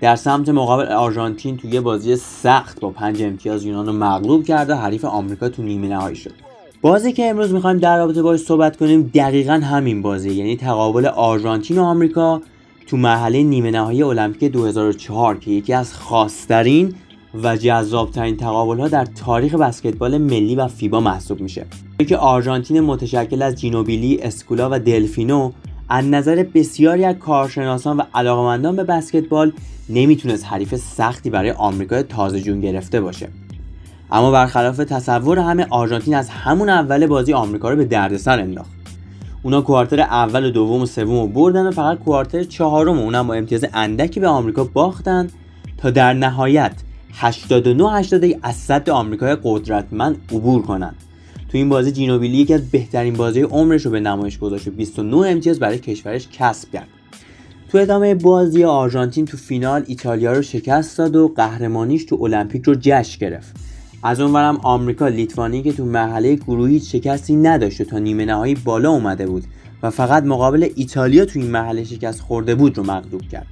در 0.02 0.16
سمت 0.16 0.50
مقابل 0.50 0.86
آرژانتین 0.86 1.58
توی 1.58 1.80
بازی 1.80 2.16
سخت 2.16 2.80
با 2.80 2.90
پنج 2.90 3.24
امتیاز 3.24 3.66
یونان 3.66 3.86
رو 3.86 3.94
مغلوب 3.94 4.46
کرد 4.46 4.70
و 4.70 4.76
حریف 4.76 5.06
آمریکا 5.06 5.50
تو 5.50 5.64
نیمه 5.64 5.88
نهایی 5.88 6.16
شد. 6.16 6.34
بازی 6.82 7.14
که 7.14 7.30
امروز 7.30 7.54
می‌خوایم 7.54 7.78
در 7.78 7.98
رابطه 7.98 8.22
باش 8.22 8.40
صحبت 8.40 8.78
کنیم 8.78 9.12
دقیقا 9.14 9.54
همین 9.54 10.02
بازی 10.02 10.32
یعنی 10.32 10.58
تقابل 10.58 11.06
آرژانتین 11.06 11.78
و 11.78 11.84
آمریکا 11.84 12.42
تو 12.92 12.98
مرحله 12.98 13.44
نیمه 13.44 13.72
نهایی 13.72 14.04
المپیک 14.04 14.52
2004 14.52 15.38
که 15.38 15.52
یکی 15.52 15.74
از 15.74 15.94
خاصترین 15.94 16.94
و 17.44 17.58
جذابترین 17.58 18.38
تقابل 18.38 18.80
ها 18.80 18.88
در 18.88 19.06
تاریخ 19.06 19.56
بسکتبال 19.56 20.18
ملی 20.18 20.56
و 20.56 20.68
فیبا 20.68 21.00
محسوب 21.00 21.42
میشه. 21.42 21.66
که 22.08 22.18
آرژانتین 22.18 22.82
متشکل 22.82 23.42
از 23.42 23.56
جینوبیلی، 23.56 24.20
اسکولا 24.22 24.70
و 24.72 24.80
دلفینو 24.80 25.52
از 25.90 26.06
نظر 26.06 26.46
بسیاری 26.54 27.06
از 27.06 27.16
کارشناسان 27.16 27.98
و 27.98 28.04
علاقمندان 28.14 28.76
به 28.76 28.84
بسکتبال 28.84 29.52
نمی‌تونست 29.90 30.46
حریف 30.46 30.76
سختی 30.76 31.30
برای 31.30 31.52
آمریکای 31.52 32.04
تازه 32.04 32.42
جون 32.42 32.62
گرفته 32.62 33.02
باشه. 33.02 33.28
اما 34.12 34.32
برخلاف 34.32 34.78
تصور 34.78 35.40
همه 35.40 35.68
آرژانتین 35.70 36.16
از 36.16 36.30
همون 36.30 36.70
اول 36.70 37.08
بازی 37.08 37.34
آمریکا 37.34 37.70
رو 37.70 37.76
به 37.76 37.86
دردسر 37.86 38.40
انداخت. 38.40 38.81
اونا 39.44 39.62
کوارتر 39.62 40.00
اول 40.00 40.46
و 40.46 40.50
دوم 40.50 40.82
و 40.82 40.86
سوم 40.86 41.20
رو 41.20 41.28
بردن 41.28 41.68
و 41.68 41.72
فقط 41.72 42.00
کوارتر 42.00 42.44
چهارم 42.44 43.00
و 43.00 43.02
اونم 43.02 43.28
با 43.28 43.34
امتیاز 43.34 43.66
اندکی 43.74 44.20
به 44.20 44.28
آمریکا 44.28 44.64
باختن 44.64 45.28
تا 45.78 45.90
در 45.90 46.14
نهایت 46.14 46.74
89 47.14 47.92
81 47.92 48.38
از 48.44 48.56
صد 48.56 48.90
آمریکای 48.90 49.38
قدرتمند 49.44 50.18
عبور 50.32 50.62
کنند 50.62 50.96
تو 51.52 51.58
این 51.58 51.70
بازی 51.70 51.92
جینوبیلی 51.92 52.38
یکی 52.38 52.54
از 52.54 52.72
بهترین 52.72 53.14
بازی 53.14 53.42
عمرش 53.42 53.86
رو 53.86 53.92
به 53.92 54.00
نمایش 54.00 54.40
گذاشت 54.40 54.68
و 54.68 54.72
29 54.72 55.18
امتیاز 55.18 55.60
برای 55.60 55.80
کشورش 55.80 56.28
کسب 56.34 56.72
کرد. 56.72 56.88
تو 57.72 57.78
ادامه 57.78 58.16
بازی 58.16 58.64
آرژانتین 58.64 59.26
تو 59.26 59.38
فینال 59.38 59.84
ایتالیا 59.88 60.34
رو 60.34 60.42
شکست 60.42 60.98
داد 60.98 61.16
و 61.16 61.34
قهرمانیش 61.36 62.06
تو 62.06 62.24
المپیک 62.24 62.64
رو 62.64 62.76
جشن 62.80 63.20
گرفت. 63.20 63.56
از 64.04 64.20
اونورم 64.20 64.60
آمریکا 64.64 65.08
لیتوانی 65.08 65.62
که 65.62 65.74
تو 65.74 65.86
مرحله 65.86 66.36
گروهی 66.36 66.80
شکستی 66.80 67.36
نداشت 67.36 67.82
و 67.82 67.84
تا 67.84 68.00
نیمه 68.00 68.26
نهایی 68.26 68.56
بالا 68.56 68.90
اومده 68.90 69.28
بود 69.28 69.44
و 69.84 69.90
فقط 69.90 70.24
مقابل 70.24 70.70
ایتالیا 70.76 71.26
تو 71.26 71.40
این 71.40 71.52
مرحله 71.52 71.84
شکست 71.84 72.22
خورده 72.22 72.56
بود 72.56 72.78
رو 72.78 72.84
مغلوب 72.84 73.22
کرد. 73.22 73.48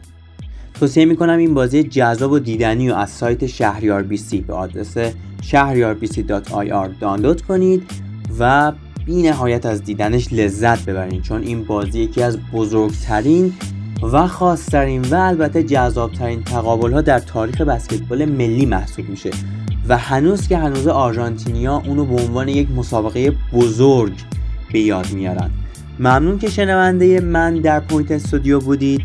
توصیه 0.74 1.06
می‌کنم 1.06 1.38
این 1.38 1.54
بازی 1.54 1.84
جذاب 1.84 2.32
و 2.32 2.40
دیدنی 2.40 2.90
و 2.90 2.94
از 2.94 3.10
سایت 3.10 3.46
شهریار 3.46 4.04
بی 4.04 4.18
سی 4.18 4.42
به 4.42 4.54
آدرس 4.54 4.98
شهریار 5.42 5.98
دانلود 7.00 7.42
کنید 7.42 7.84
و 8.40 8.72
بی 9.06 9.22
نهایت 9.22 9.66
از 9.66 9.84
دیدنش 9.84 10.34
لذت 10.34 10.86
ببرین 10.86 11.22
چون 11.22 11.42
این 11.42 11.64
بازی 11.64 12.00
یکی 12.00 12.24
از 12.24 12.38
بزرگترین 12.54 13.54
و 14.14 14.28
خاصترین 14.28 15.02
و 15.02 15.16
البته 15.16 15.64
جذابترین 15.64 16.44
تقابل 16.44 16.94
ها 16.94 17.02
در 17.02 17.20
تاریخ 17.20 17.62
بسکتبال 17.62 18.26
ملی 18.26 18.66
محسوب 18.66 19.10
میشه. 19.10 19.32
و 19.90 19.98
هنوز 19.98 20.48
که 20.48 20.58
هنوزه 20.58 20.88
آرژانتینیا 20.88 21.82
اونو 21.86 22.06
به 22.06 22.22
عنوان 22.22 22.48
یک 22.48 22.72
مسابقه 22.72 23.34
بزرگ 23.54 24.14
به 24.74 24.80
یاد 24.80 25.12
میارن. 25.12 25.50
ممنون 26.00 26.40
که 26.40 26.50
شنونده 26.50 27.22
من 27.22 27.56
در 27.56 27.80
پوینت 27.80 28.12
استودیو 28.12 28.60
بودید. 28.60 29.02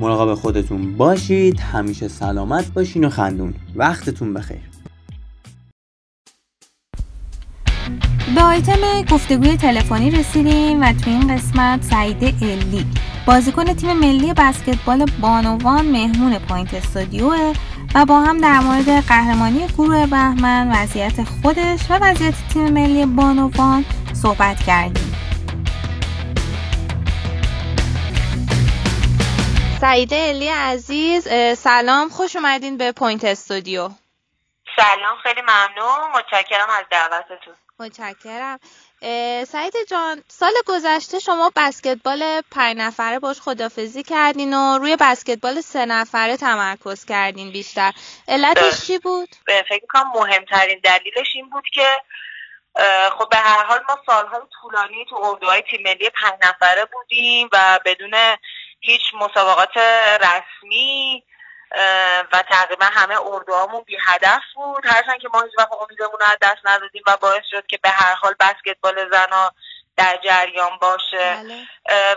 مراقب 0.00 0.34
خودتون 0.34 0.96
باشید. 0.96 1.60
همیشه 1.60 2.08
سلامت 2.08 2.72
باشین 2.72 3.04
و 3.04 3.08
خندون. 3.08 3.54
وقتتون 3.76 4.34
بخیر. 4.34 4.60
به 8.34 8.42
آیتم 8.42 9.02
گفتگوی 9.10 9.56
تلفنی 9.56 10.10
رسیدیم 10.10 10.82
و 10.82 10.92
تو 10.92 11.10
این 11.10 11.36
قسمت 11.36 11.82
سعید 11.82 12.22
الی 12.42 12.86
بازیکن 13.26 13.64
تیم 13.64 13.92
ملی 13.92 14.34
بسکتبال 14.36 15.06
بانوان 15.20 15.86
مهمون 15.86 16.38
پوینت 16.38 16.74
استودیوه. 16.74 17.52
و 17.94 18.04
با 18.04 18.20
هم 18.20 18.38
در 18.38 18.58
مورد 18.60 19.06
قهرمانی 19.06 19.66
گروه 19.66 20.06
بهمن 20.06 20.72
وضعیت 20.72 21.24
خودش 21.24 21.80
و 21.90 21.94
وضعیت 21.94 22.34
تیم 22.52 22.70
ملی 22.72 23.06
بانوان 23.06 23.84
صحبت 24.22 24.62
کردیم. 24.66 25.16
سعیده 29.80 30.16
الی 30.16 30.48
عزیز 30.48 31.28
سلام 31.58 32.08
خوش 32.08 32.36
اومدین 32.36 32.76
به 32.76 32.92
پوینت 32.92 33.24
استودیو. 33.24 33.90
سلام 34.76 35.16
خیلی 35.22 35.40
ممنون 35.40 36.10
متشکرم 36.14 36.68
از 36.70 36.84
دعوتتون. 36.90 37.54
متشکرم. 37.78 38.58
سعید 39.46 39.74
جان 39.88 40.24
سال 40.28 40.52
گذشته 40.66 41.18
شما 41.18 41.52
بسکتبال 41.56 42.40
پنج 42.50 42.76
نفره 42.76 43.18
باش 43.18 43.40
خدافظی 43.40 44.02
کردین 44.02 44.54
و 44.54 44.78
روی 44.78 44.96
بسکتبال 45.00 45.60
سه 45.60 45.86
نفره 45.86 46.36
تمرکز 46.36 47.04
کردین 47.04 47.50
بیشتر 47.52 47.92
علتش 48.28 48.86
چی 48.86 48.98
بود؟ 48.98 49.28
فکر 49.46 49.86
کنم 49.88 50.12
مهمترین 50.14 50.80
دلیلش 50.84 51.28
این 51.34 51.50
بود 51.50 51.64
که 51.74 51.86
خب 53.18 53.28
به 53.30 53.36
هر 53.36 53.64
حال 53.64 53.80
ما 53.88 53.98
سالهای 54.06 54.40
طولانی 54.60 55.06
تو 55.10 55.16
اردوهای 55.16 55.62
تیم 55.62 55.82
ملی 55.82 56.10
پنج 56.10 56.34
نفره 56.42 56.84
بودیم 56.92 57.48
و 57.52 57.80
بدون 57.84 58.14
هیچ 58.80 59.02
مسابقات 59.14 59.76
رسمی 60.20 61.24
و 62.32 62.42
تقریبا 62.50 62.84
همه 62.84 63.20
اردوهامون 63.26 63.82
بی 63.82 63.98
هدف 64.06 64.42
بود. 64.54 64.86
هرچند 64.86 65.20
که 65.20 65.28
ما 65.34 65.42
هیچ 65.42 65.52
وقت 65.58 65.72
امیدمون 65.72 66.22
از 66.22 66.36
دست 66.42 66.60
ندادیم 66.64 67.02
و 67.06 67.16
باعث 67.16 67.44
شد 67.50 67.66
که 67.66 67.78
به 67.82 67.90
هر 67.90 68.14
حال 68.14 68.34
بسکتبال 68.40 69.10
زنا 69.10 69.52
در 69.96 70.18
جریان 70.24 70.78
باشه. 70.80 71.36
بله. 71.36 71.68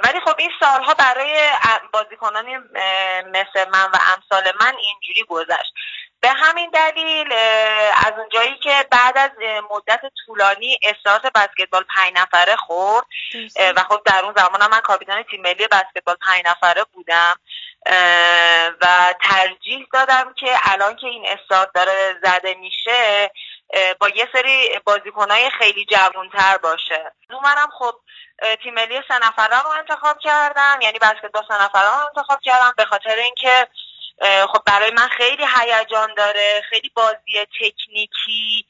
ولی 0.04 0.20
خب 0.26 0.36
این 0.38 0.52
سالها 0.60 0.94
برای 0.94 1.50
بازیکنانی 1.94 2.58
مثل 3.26 3.70
من 3.70 3.90
و 3.94 3.98
امثال 4.16 4.52
من 4.60 4.76
اینجوری 4.78 5.24
گذشت. 5.30 5.74
به 6.24 6.30
همین 6.30 6.70
دلیل 6.70 7.34
از 8.06 8.14
اونجایی 8.18 8.56
که 8.58 8.86
بعد 8.92 9.18
از 9.18 9.32
مدت 9.72 10.02
طولانی 10.26 10.78
احساس 10.84 11.22
بسکتبال 11.36 11.84
پنج 11.96 12.14
نفره 12.16 12.56
خورد 12.56 13.06
و 13.76 13.84
خب 13.90 14.02
در 14.06 14.26
اون 14.26 14.34
زمان 14.38 14.72
من 14.72 14.80
کاپیتان 14.80 15.24
تیم 15.24 15.42
ملی 15.42 15.68
بسکتبال 15.68 16.16
پنج 16.22 16.44
نفره 16.46 16.84
بودم 16.94 17.36
و 18.82 19.14
ترجیح 19.24 19.88
دادم 19.94 20.34
که 20.34 20.56
الان 20.64 20.96
که 20.96 21.08
این 21.08 21.26
استارت 21.28 21.74
داره 21.74 22.20
زده 22.24 22.54
میشه 22.54 23.32
با 24.00 24.10
یه 24.10 24.28
سری 24.34 24.80
بازیکنهای 24.86 25.50
خیلی 25.50 25.86
جوانتر 25.86 26.58
باشه. 26.58 27.12
منم 27.30 27.70
خب 27.80 27.96
تیم 28.64 28.74
ملی 28.74 29.02
سه 29.08 29.20
نفره 29.28 29.62
رو 29.62 29.70
انتخاب 29.70 30.20
کردم 30.20 30.80
یعنی 30.82 31.00
بسکتبال 31.00 31.44
سه 31.48 31.64
نفره 31.64 31.88
رو 31.88 32.08
انتخاب 32.08 32.40
کردم 32.42 32.74
به 32.78 32.86
خاطر 32.86 33.16
اینکه 33.16 33.68
خب 34.22 34.64
برای 34.66 34.92
من 34.92 35.08
خیلی 35.08 35.46
هیجان 35.60 36.14
داره 36.18 36.62
خیلی 36.70 36.92
بازی 36.96 37.46
تکنیکی 37.62 38.66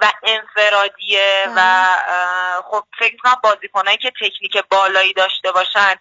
و 0.00 0.12
انفرادیه 0.22 1.46
و 1.56 1.86
خب 2.70 2.84
فکر 2.98 3.16
کنم 3.16 3.36
بازیکنایی 3.42 3.96
که 3.96 4.10
تکنیک 4.10 4.56
بالایی 4.70 5.12
داشته 5.12 5.52
باشن 5.52 5.94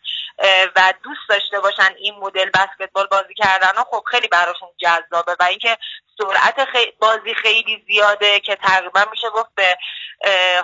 و 0.75 0.93
دوست 1.03 1.29
داشته 1.29 1.59
باشن 1.59 1.95
این 1.97 2.15
مدل 2.19 2.49
بسکتبال 2.49 3.07
بازی 3.07 3.33
کردن 3.33 3.83
خب 3.91 4.03
خیلی 4.11 4.27
براشون 4.27 4.69
جذابه 4.77 5.35
و 5.39 5.43
اینکه 5.43 5.77
سرعت 6.17 6.67
بازی 6.99 7.33
خیلی 7.33 7.85
زیاده 7.87 8.39
که 8.39 8.55
تقریبا 8.55 9.05
میشه 9.11 9.29
گفت 9.29 9.49
به 9.55 9.77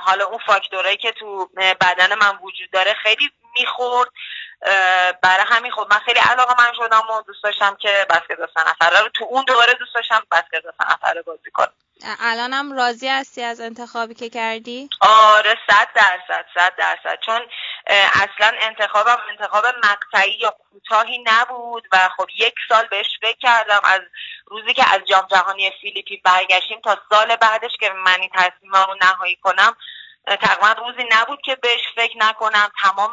حالا 0.02 0.26
اون 0.26 0.40
فاکتورایی 0.46 0.98
که 0.98 1.12
تو 1.12 1.50
بدن 1.82 2.16
من 2.22 2.40
وجود 2.44 2.72
داره 2.72 2.94
خیلی 2.94 3.32
می‌خورد. 3.60 4.10
برای 5.22 5.46
همین 5.48 5.72
خب 5.72 5.88
من 5.92 6.00
خیلی 6.00 6.20
علاقه 6.20 6.54
من 6.64 6.74
شدم 6.74 7.02
و 7.10 7.22
دوست 7.22 7.44
داشتم 7.44 7.76
که 7.76 8.06
بسکتبال 8.10 8.48
سه 8.54 8.70
نفره 8.70 9.00
رو 9.00 9.10
تو 9.10 9.26
اون 9.30 9.44
دوباره 9.48 9.74
دوست 9.74 9.96
داشتم 9.96 10.24
بسکتبال 10.32 10.74
سه 10.78 10.94
نفره 10.94 11.22
بازی 11.22 11.52
کنم. 11.52 11.74
الانم 12.20 12.74
راضی 12.78 13.08
هستی 13.08 13.44
از 13.44 13.62
انتخابی 13.62 14.14
که 14.14 14.30
کردی؟ 14.30 14.90
آره 15.02 15.58
صد 15.68 15.88
درصد 15.96 16.46
صد 16.56 16.76
درصد. 16.78 17.20
چون 17.26 17.42
اصلا 18.14 18.58
انتخابم 18.62 19.18
انتخاب 19.30 19.66
مقطعی 19.66 20.32
یا 20.32 20.56
کوتاهی 20.72 21.24
نبود 21.26 21.88
و 21.92 22.10
خب 22.18 22.28
یک 22.38 22.56
سال 22.70 22.88
بهش 22.88 23.08
فکر 23.22 23.38
کردم. 23.38 23.80
از 23.84 24.02
روزی 24.46 24.74
که 24.74 24.94
از 24.94 25.02
جام 25.10 25.28
جهانی 25.32 25.72
فیلیپین 25.82 26.22
برگشتیم 26.24 26.82
تا 26.82 26.98
سال 27.10 27.36
بعدش 27.36 27.72
که 27.80 27.90
من 27.90 28.20
این 28.20 28.30
تصمیمم 28.34 28.86
رو 28.88 28.96
نهایی 29.02 29.36
کنم 29.36 29.78
تقریبا 30.28 30.72
روزی 30.72 31.08
نبود 31.12 31.42
که 31.42 31.56
بهش 31.56 31.82
فکر 31.96 32.18
نکنم. 32.18 32.72
تمام 32.84 33.12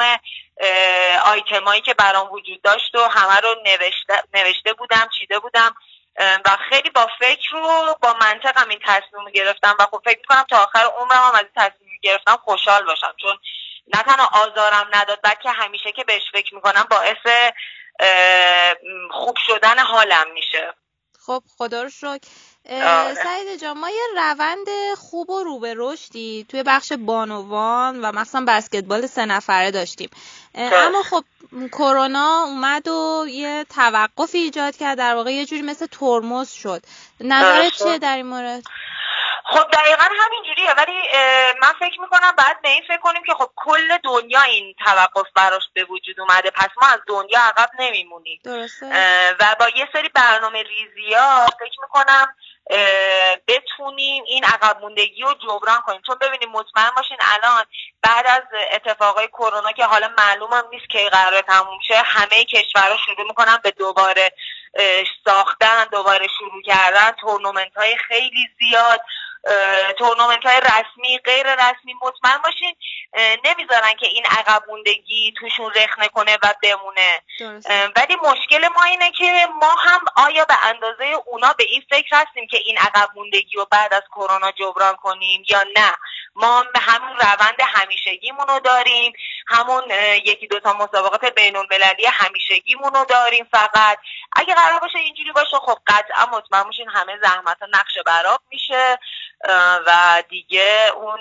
آیتمایی 1.25 1.81
که 1.81 1.95
برام 1.95 2.33
وجود 2.33 2.62
داشت 2.62 2.95
و 2.95 3.05
همه 3.05 3.40
رو 3.40 3.55
نوشته, 3.64 4.23
نوشته 4.35 4.73
بودم 4.73 5.09
چیده 5.19 5.38
بودم 5.38 5.75
و 6.19 6.57
خیلی 6.69 6.90
با 6.90 7.09
فکر 7.19 7.50
رو 7.52 7.97
با 8.02 8.17
منطقم 8.21 8.69
این 8.69 8.81
تصمیم 8.87 9.31
گرفتم 9.35 9.76
و 9.79 9.87
خب 9.87 10.02
فکر 10.05 10.21
کنم 10.29 10.45
تا 10.50 10.62
آخر 10.62 10.85
عمرم 10.99 11.23
هم 11.23 11.35
از 11.35 11.40
این 11.40 11.52
تصمیم 11.57 11.99
گرفتم 12.02 12.37
خوشحال 12.37 12.85
باشم. 12.85 13.14
چون 13.23 13.38
نه 13.95 14.02
تنها 14.02 14.31
آزارم 14.33 14.88
نداد 14.93 15.21
بلکه 15.23 15.50
همیشه 15.50 15.93
که 15.93 16.05
بهش 16.05 16.23
فکر 16.33 16.55
می‌کنم 16.55 16.87
باعث 16.90 17.52
خوب 19.11 19.37
شدن 19.47 19.79
حالم 19.79 20.33
میشه. 20.33 20.75
خب 21.26 21.43
خدا 21.59 21.83
رو 21.83 21.88
شکر. 21.88 22.29
سعید 22.64 23.61
جان 23.61 23.79
ما 23.79 23.90
یه 23.90 24.07
روند 24.17 24.67
خوب 24.97 25.31
و 25.31 25.45
رو 25.45 25.59
به 25.59 25.75
رشدی 25.76 26.47
توی 26.49 26.62
بخش 26.62 26.93
بانوان 26.93 28.00
و 28.00 28.12
مثلا 28.12 28.45
بسکتبال 28.49 29.07
سه 29.07 29.26
نفره 29.26 29.71
داشتیم. 29.71 30.11
اما 30.55 31.02
خب 31.02 31.25
کرونا 31.73 32.45
اومد 32.47 32.88
و 32.88 33.26
یه 33.29 33.67
توقف 33.71 34.35
ایجاد 34.35 34.76
کرد 34.76 34.99
در 34.99 35.14
واقع 35.14 35.33
یه 35.33 35.47
جوری 35.47 35.62
مثل 35.62 35.87
ترمز 35.87 36.50
شد. 36.50 36.83
نظرت 37.21 37.73
چیه 37.73 37.99
در 37.99 38.17
این 38.17 38.26
مورد؟ 38.26 38.62
خب 39.50 39.71
دقیقا 39.71 40.04
همینجوریه 40.21 40.75
ولی 40.76 41.02
من 41.62 41.73
فکر 41.80 42.00
می‌کنم 42.00 42.33
بعد 42.38 42.62
به 42.62 42.69
این 42.69 42.83
فکر 42.88 43.00
کنیم 43.00 43.23
که 43.23 43.35
خب 43.35 43.50
کل 43.57 43.99
دنیا 44.04 44.42
این 44.42 44.75
توقف 44.85 45.26
براش 45.37 45.62
به 45.75 45.85
وجود 45.85 46.21
اومده. 46.21 46.50
پس 46.50 46.69
ما 46.83 46.88
از 46.88 47.00
دنیا 47.07 47.40
عقب 47.40 47.71
نمیمونیم. 47.78 48.40
و 49.40 49.57
با 49.61 49.69
یه 49.76 49.88
سری 49.92 50.09
برنامه 50.09 50.62
ریزی 50.62 51.14
ها 51.14 51.47
فکر 51.47 51.80
می‌کنم 51.83 52.35
بتونیم 53.49 54.25
این 54.27 54.45
عقب 54.45 54.81
موندگی 54.81 55.23
رو 55.23 55.35
جبران 55.35 55.81
کنیم 55.81 56.03
چون 56.07 56.17
ببینیم 56.21 56.49
مطمئن 56.49 56.91
باشین 56.97 57.17
الان 57.21 57.65
بعد 58.03 58.27
از 58.27 58.43
اتفاقای 58.73 59.29
کرونا 59.29 59.73
که 59.73 59.85
حالا 59.85 60.11
معلوم 60.19 60.53
هم 60.53 60.65
نیست 60.73 60.89
که 60.91 61.09
قرار 61.09 61.41
تموم 61.41 61.79
شه 61.89 62.03
همه 62.05 62.45
کشورها 62.45 62.97
شروع 63.07 63.27
می‌کنن 63.27 63.59
به 63.62 63.71
دوباره 63.71 64.33
ساختن 65.25 65.85
دوباره 65.85 66.27
شروع 66.39 66.62
کردن. 66.67 67.11
تورنمنت 67.11 67.77
های 67.77 67.97
خیلی 67.97 68.49
زیاد 68.61 69.00
تورنمنت 69.99 70.47
های 70.47 70.61
رسمی 70.61 71.19
غیر 71.19 71.55
رسمی. 71.55 71.95
مطمئن 72.03 72.39
باشین 72.45 72.77
نمی‌ذارن 73.45 73.93
که 74.00 74.07
این 74.07 74.25
عقب 74.27 74.62
موندگی 74.69 75.35
توشون 75.41 75.73
رخ 75.75 75.99
نکنه 75.99 76.39
و 76.43 76.55
بمونه. 76.62 77.23
ولی 77.97 78.17
مشکل 78.17 78.69
ما 78.69 78.83
اینه 78.83 79.11
که 79.11 79.49
ما 79.61 79.75
هم 79.79 80.00
آیا 80.17 80.45
به 80.45 80.55
اندازه 80.65 81.05
اونا 81.27 81.53
به 81.53 81.65
این 81.65 81.83
فکر 81.91 82.17
هستیم 82.17 82.47
که 82.47 82.57
این 82.64 82.79
عقب 82.79 83.09
موندگی 83.14 83.57
رو 83.57 83.67
بعد 83.71 83.95
از 83.95 84.02
کرونا 84.11 84.52
جبران 84.52 84.97
کنیم 84.97 85.45
یا 85.49 85.62
نه. 85.76 85.95
ما 86.35 86.64
همون 86.81 87.17
روند 87.17 87.61
همیشگیمون 87.61 88.49
رو 88.49 88.61
داریم. 88.61 89.12
همون 89.47 89.83
یکی 90.25 90.47
دوتا 90.47 90.73
مسابقات 90.73 91.25
بین 91.25 91.57
المللی 91.57 92.07
همیشگیمون 92.07 92.95
رو 92.95 93.05
داریم 93.05 93.49
فقط. 93.52 93.99
اگه 94.37 94.55
قرار 94.55 94.81
باشه 94.81 94.99
اینجوری 94.99 95.33
باشه 95.33 95.57
خب 95.57 95.79
قطعا 95.87 96.26
مطمئن 96.26 96.62
باشین 96.62 96.88
همه 96.88 97.19
زحمت 97.23 97.59
نقش 97.62 97.99
براب 98.07 98.40
میشه. 98.50 98.99
و 99.87 100.23
دیگه 100.29 100.90
اون 100.97 101.21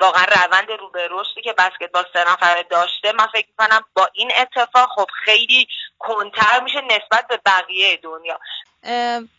واقعا 0.00 0.24
روند 0.24 0.70
رو 0.70 0.90
به 0.90 1.08
رشدی 1.10 1.42
که 1.42 1.52
بسکتبال 1.52 2.04
سه 2.12 2.32
نفره 2.32 2.62
داشته 2.62 3.12
من 3.12 3.26
فکر 3.26 3.46
می‌کنم 3.48 3.84
با 3.94 4.08
این 4.12 4.32
اتفاق 4.36 4.88
خب 4.94 5.06
خیلی 5.24 5.68
کمتر 5.98 6.60
میشه 6.60 6.80
نسبت 6.80 7.26
به 7.28 7.36
بقیه 7.46 7.96
دنیا. 7.96 8.38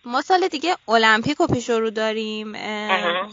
ما 0.05 0.21
سال 0.21 0.47
دیگه 0.47 0.75
المپیک 0.87 1.37
رو 1.37 1.47
پیش 1.47 1.69
رو 1.69 1.89
داریم. 1.89 2.53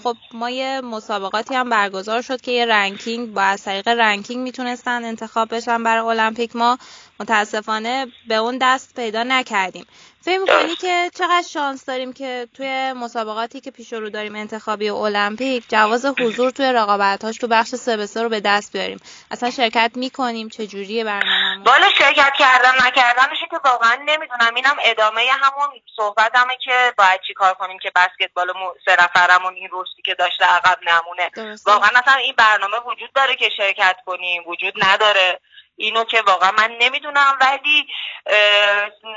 خب 0.03 0.17
ما 0.33 0.51
یه 0.51 0.81
مسابقاتی 0.81 1.55
هم 1.55 1.71
برگزار 1.71 2.23
شد 2.23 2.41
که 2.41 2.53
یه 2.53 2.67
ranking 2.67 3.35
با 3.35 3.43
از 3.43 3.63
طریق 3.63 3.89
ranking 3.89 4.43
می‌تونستن 4.43 5.05
انتخاب 5.05 5.55
بشن 5.55 5.83
برای 5.83 6.19
المپیک. 6.19 6.57
ما 6.57 6.79
متاسفانه 7.21 8.07
به 8.29 8.35
اون 8.35 8.59
دست 8.61 8.95
پیدا 8.95 9.23
نکردیم. 9.23 9.87
فکر 10.27 10.39
می‌کنی 10.39 10.77
که 10.77 11.11
چقدر 11.15 11.45
شانس 11.53 11.85
داریم 11.85 12.13
که 12.13 12.49
توی 12.57 12.93
مسابقاتی 12.93 13.61
که 13.61 13.71
پیش 13.71 13.93
رو 13.93 14.11
داریم 14.11 14.35
انتخابی 14.35 14.89
المپیک 14.89 15.65
جواز 15.69 16.05
حضور 16.05 16.51
توی 16.51 16.73
رقابت‌هاش 16.73 17.39
تو 17.39 17.47
بخش 17.47 17.69
سه 17.69 17.97
به 17.97 18.02
سه 18.02 18.07
رو 18.17 18.29
به 18.29 18.41
دست 18.41 18.73
بیاریم؟ 18.73 19.01
اصلا 19.31 19.51
شرکت 19.51 19.91
می‌کنیم؟ 19.95 20.49
چه 20.49 20.67
جوریه 20.67 21.05
برنامه 21.05 21.65
بالا 21.65 21.89
شرکت 21.99 22.33
کردن 22.39 22.87
نکردنش 22.87 23.39
که 23.51 23.59
واقعا 23.65 23.95
نمی‌دونم. 23.95 24.55
اینم 24.55 24.77
ادامه 24.85 25.21
همون 25.41 25.69
صحبتمه 25.97 26.55
که 26.65 26.93
باید 26.99 27.21
چیکار 27.27 27.55
کنیم 27.55 27.79
که 27.79 27.93
بسکتبال 27.97 28.47
سه 28.85 28.97
نفرمون 29.03 29.55
این 29.55 29.69
رشدی 29.73 30.03
که 30.05 30.15
داشته 30.15 30.45
عقب 30.45 30.79
نمونه. 30.87 31.57
واقعا 31.67 31.91
اصلا 31.95 32.15
این 32.15 32.35
برنامه 32.39 32.77
وجود 32.87 33.13
داره 33.15 33.37
که 33.37 33.49
شرکت 33.57 33.97
کنیم. 34.07 34.43
وجود 34.47 34.75
نداره. 34.77 35.41
اینو 35.77 36.05
که 36.05 36.23
واقعا 36.23 36.51
من 36.51 36.77
نمی‌دونم 36.81 37.39
ولی 37.41 37.89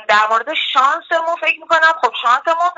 در 0.07 0.27
مورد 0.29 0.53
شانسمون 0.53 1.35
فکر 1.41 1.59
می‌کنم 1.59 1.93
خب 2.01 2.13
شانسمون 2.21 2.71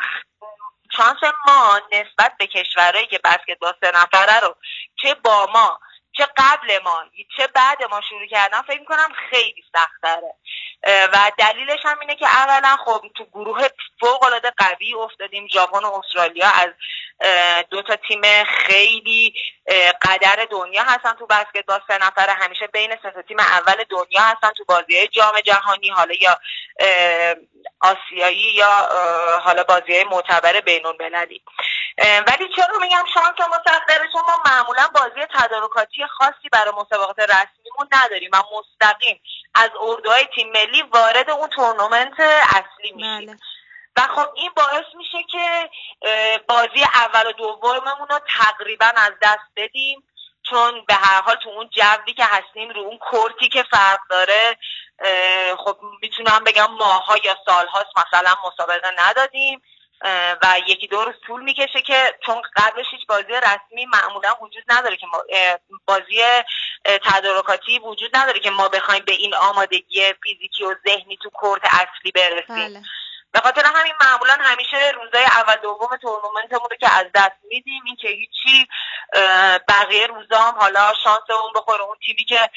شانس 0.98 1.34
ما 1.48 1.82
نسبت 1.92 2.34
به 2.40 2.48
کشورهایی 2.48 3.08
که 3.08 3.20
بسکتبال 3.24 3.74
سه 3.82 3.92
نفره 3.96 4.40
رو 4.40 4.56
چه 4.96 5.16
با 5.16 5.48
ما 5.54 5.80
چه 6.22 6.28
قبل 6.38 6.80
ما 6.84 7.04
چه 7.38 7.48
بعد 7.48 7.84
ما 7.84 8.02
شروع 8.10 8.28
کردن 8.28 8.62
فکر 8.62 8.80
می‌کنم 8.80 9.10
خیلی 9.30 9.64
سخت 9.74 10.02
داره 10.04 10.34
و 10.84 11.32
دلیلش 11.38 11.80
هم 11.84 12.00
اینه 12.00 12.16
که 12.16 12.28
اولا 12.28 12.78
خب 12.86 13.02
تو 13.16 13.26
گروه 13.26 13.68
فوق 14.00 14.24
العاده 14.24 14.54
قوی 14.58 14.94
افتادیم. 14.94 15.48
ژاپن 15.48 15.86
و 15.86 15.94
استرالیا 15.94 16.48
از 16.48 16.70
دو 17.70 17.82
تا 17.82 17.96
تیم 17.96 18.44
خیلی 18.44 19.34
قدر 20.02 20.48
دنیا 20.52 20.84
هستن 20.84 21.14
تو 21.14 21.26
بسکتبال. 21.26 21.80
سه 21.88 21.98
نفر 21.98 22.30
همیشه 22.30 22.68
بین 22.68 22.96
سه 23.04 23.24
تیم 23.28 23.40
اول 23.40 23.84
دنیا 23.90 24.22
هستن 24.22 24.50
تو 24.58 24.66
بازی 24.68 25.08
جام 25.08 25.40
جهانی 25.40 25.90
حالا 25.90 26.14
یا 26.22 26.40
آسیایی 27.80 28.54
یا 28.54 28.90
حالا 29.44 29.64
بازی 29.64 30.04
معتبر 30.04 30.62
بین 30.62 30.86
المللی 30.86 31.44
ولی 32.28 32.50
چرا 32.56 32.78
میگم 32.82 33.06
شانس 33.14 33.50
مسخره 33.50 34.10
چون 34.14 34.22
ما 34.22 34.44
معمولا 34.46 34.88
بازی 34.96 35.28
تدارکاتی 35.34 36.02
خاصی 36.18 36.50
برای 36.52 36.72
مسابقات 36.72 37.20
رسمیمون 37.20 37.88
نداریم 37.92 38.30
و 38.34 38.44
مستقیم 38.58 39.22
از 39.56 39.70
اردوهای 39.82 40.28
تیم 40.36 40.52
ملی 40.52 40.82
وارد 40.82 41.30
اون 41.30 41.50
تورنمنت 41.50 42.20
اصلی 42.20 42.92
میشیم 42.96 43.26
بله. 43.26 43.38
و 43.98 44.02
خب 44.02 44.30
این 44.36 44.52
باعث 44.56 44.86
میشه 44.96 45.18
که 45.32 45.70
بازی 46.48 46.84
اول 46.94 47.30
و 47.30 47.32
دوممون 47.32 48.08
رو 48.10 48.20
تقریبا 48.40 48.92
از 48.96 49.14
دست 49.22 49.52
بدیم 49.56 50.04
چون 50.50 50.86
به 50.88 50.94
هر 50.94 51.22
حال 51.22 51.36
تو 51.36 51.50
اون 51.50 51.70
جوی 51.70 52.14
که 52.14 52.26
هستیم 52.26 52.70
رو 52.70 52.82
اون 52.82 52.98
کورتی 52.98 53.50
که 53.50 53.64
فرق 53.64 54.00
داره 54.10 54.58
خب 55.58 55.78
می‌تونم 56.02 56.44
بگم 56.44 56.72
ماها 56.72 57.18
یا 57.24 57.38
سالهاست 57.46 57.90
مثلا 57.98 58.36
مسابقه 58.46 58.92
ندادیم 58.98 59.62
و 60.44 60.56
یکی 60.68 60.88
دو 60.88 61.06
روز 61.06 61.16
طول 61.28 61.42
می‌کشه 61.44 61.82
که 61.82 62.16
چون 62.26 62.42
قبلش 62.56 62.86
هیچ 62.92 63.08
بازی 63.08 63.34
رسمی 63.34 63.86
معمولا 63.86 64.36
وجود 64.42 64.64
نداره 64.68 64.98
که 64.98 65.08
ما 65.08 65.24
بازی 65.86 66.22
تدارکاتی 66.86 67.80
وجود 67.80 68.18
نداره 68.18 68.40
که 68.40 68.50
ما 68.50 68.70
بخوایم 68.70 69.04
به 69.06 69.12
این 69.12 69.36
آمادگی 69.36 70.14
فیزیکی 70.24 70.64
و 70.64 70.76
ذهنی 70.88 71.18
تو 71.24 71.30
کورت 71.30 71.62
اصلی 71.64 72.12
برسیم 72.12 72.74
بله. 72.74 72.82
به 73.34 73.40
خاطر 73.40 73.66
همین 73.66 73.94
معمولا 74.02 74.38
همیشه 74.42 74.92
روزای 74.92 75.24
اول 75.24 75.56
دوم 75.56 75.98
تورنمنتمون 76.02 76.68
رو 76.72 76.78
که 76.80 76.96
از 77.00 77.06
دست 77.16 77.38
میدیم 77.44 77.84
این 77.86 77.96
که 77.96 78.08
هیچی 78.08 78.68
بقیه 79.68 80.08
روزا 80.08 80.38
هم 80.38 80.56
حالا 80.56 80.94
شانس 81.04 81.30
اون 81.30 81.54
بخوره. 81.56 81.82
اون 81.82 81.98
تیمی 82.06 82.26
که 82.26 82.50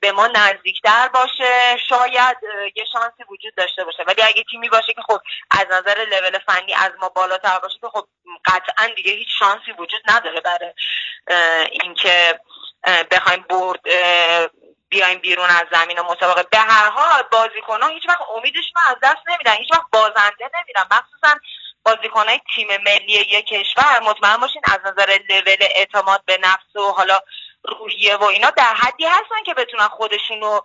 به 0.00 0.12
ما 0.12 0.26
نزدیکتر 0.26 1.08
باشه 1.08 1.76
شاید 1.88 2.36
یه 2.76 2.84
شانسی 2.92 3.24
وجود 3.30 3.54
داشته 3.56 3.84
باشه. 3.84 4.02
ولی 4.06 4.22
اگه 4.22 4.44
تیمی 4.50 4.68
باشه 4.68 4.92
که 4.92 5.02
خب 5.02 5.18
از 5.50 5.66
نظر 5.70 6.06
لول 6.10 6.38
فنی 6.38 6.74
از 6.74 6.92
ما 7.00 7.08
بالاتر 7.08 7.58
باشه 7.58 7.78
که 7.80 7.88
خب 7.88 8.06
قطعا 8.44 8.86
دیگه 8.96 9.12
هیچ 9.12 9.28
شانسی 9.38 9.72
وجود 9.78 10.00
نداره 10.08 10.40
برای 10.40 10.72
اینکه 11.70 12.40
بخوایم 13.10 13.44
برد 13.48 13.80
بیایم 14.90 15.18
بیرون 15.18 15.50
از 15.50 15.66
زمین 15.72 15.98
و 15.98 16.02
مسابقه. 16.02 16.42
به 16.42 16.58
هر 16.58 16.90
حال 16.90 17.22
بازیکن‌ها 17.22 17.88
هیچ 17.88 18.08
وقت 18.08 18.20
امیدشون 18.36 18.82
از 18.86 18.96
دست 19.02 19.28
نمیدن. 19.28 19.52
هیچ 19.52 19.68
وقت 19.72 19.86
بازنده 19.92 20.50
نمیدن. 20.58 20.82
مخصوصا 20.90 21.34
بازیکنهای 21.84 22.40
تیم 22.54 22.68
ملی 22.68 23.12
یک 23.12 23.46
کشور. 23.46 24.00
مطمئن 24.00 24.36
باشین 24.36 24.62
از 24.64 24.78
نظر 24.84 25.18
لول 25.28 25.56
اعتماد 25.60 26.24
به 26.24 26.38
نفس 26.42 26.76
و 26.76 26.92
حالا 26.92 27.20
روحیه 27.64 28.16
و 28.16 28.24
اینا 28.24 28.50
در 28.50 28.74
حدی 28.74 29.06
هستن 29.06 29.42
که 29.46 29.54
بتونن 29.54 29.88
خودشونو 29.88 30.60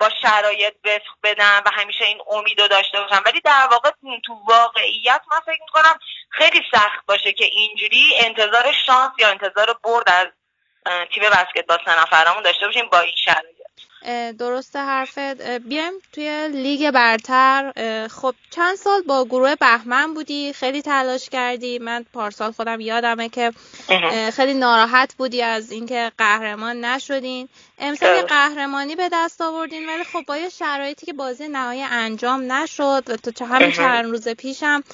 با 0.00 0.08
شرایط 0.22 0.74
وفق 0.84 1.14
بدن 1.22 1.62
و 1.66 1.70
همیشه 1.70 2.04
این 2.04 2.18
امید 2.30 2.60
رو 2.60 2.68
داشته 2.68 3.00
باشن. 3.00 3.22
ولی 3.24 3.40
در 3.40 3.68
واقع 3.70 3.90
تو 4.26 4.34
واقعیت 4.48 5.22
من 5.30 5.40
فکر 5.40 5.60
می‌کنم 5.60 5.98
خیلی 6.30 6.62
سخت 6.72 7.06
باشه 7.06 7.32
که 7.32 7.44
اینجوری 7.44 8.12
انتظار 8.16 8.72
شانس 8.86 9.10
یا 9.18 9.28
انتظار 9.28 9.78
برد 9.84 10.08
از 10.08 10.26
تیم 11.14 11.24
بسکتبال 11.30 11.78
سه 11.84 12.02
نفرمون 12.02 12.44
داشته 12.44 12.66
باشیم 12.66 12.86
با 12.92 13.00
این 13.00 13.14
شرایط. 13.16 13.57
درسته 14.38 14.78
حرفت 14.78 15.40
بیایم 15.42 15.92
توی 16.12 16.48
لیگ 16.48 16.90
برتر. 16.90 17.72
خب 18.08 18.34
چند 18.50 18.76
سال 18.76 19.02
با 19.02 19.24
گروه 19.24 19.54
بهمن 19.54 20.14
بودی؟ 20.14 20.52
خیلی 20.52 20.82
تلاش 20.82 21.28
کردی. 21.28 21.78
من 21.78 22.04
پارسال 22.12 22.52
خودم 22.52 22.80
یادمه 22.80 23.28
که 23.28 23.52
خیلی 24.32 24.54
ناراحت 24.54 25.14
بودی 25.14 25.42
از 25.42 25.72
اینکه 25.72 26.12
قهرمان 26.18 26.84
نشدین. 26.84 27.48
امسال 27.78 28.22
قهرمانی 28.22 28.96
به 28.96 29.08
دست 29.12 29.40
آوردین 29.40 29.88
ولی 29.88 30.04
خب 30.04 30.24
با 30.26 30.36
یه 30.36 30.48
شرایطی 30.48 31.06
که 31.06 31.12
بازی 31.12 31.48
نهایی 31.48 31.82
انجام 31.82 32.52
نشد 32.52 33.04
و 33.08 33.16
تا 33.16 33.46
همین 33.46 33.72
چند 33.72 34.04
روز 34.04 34.28
پیشم 34.28 34.84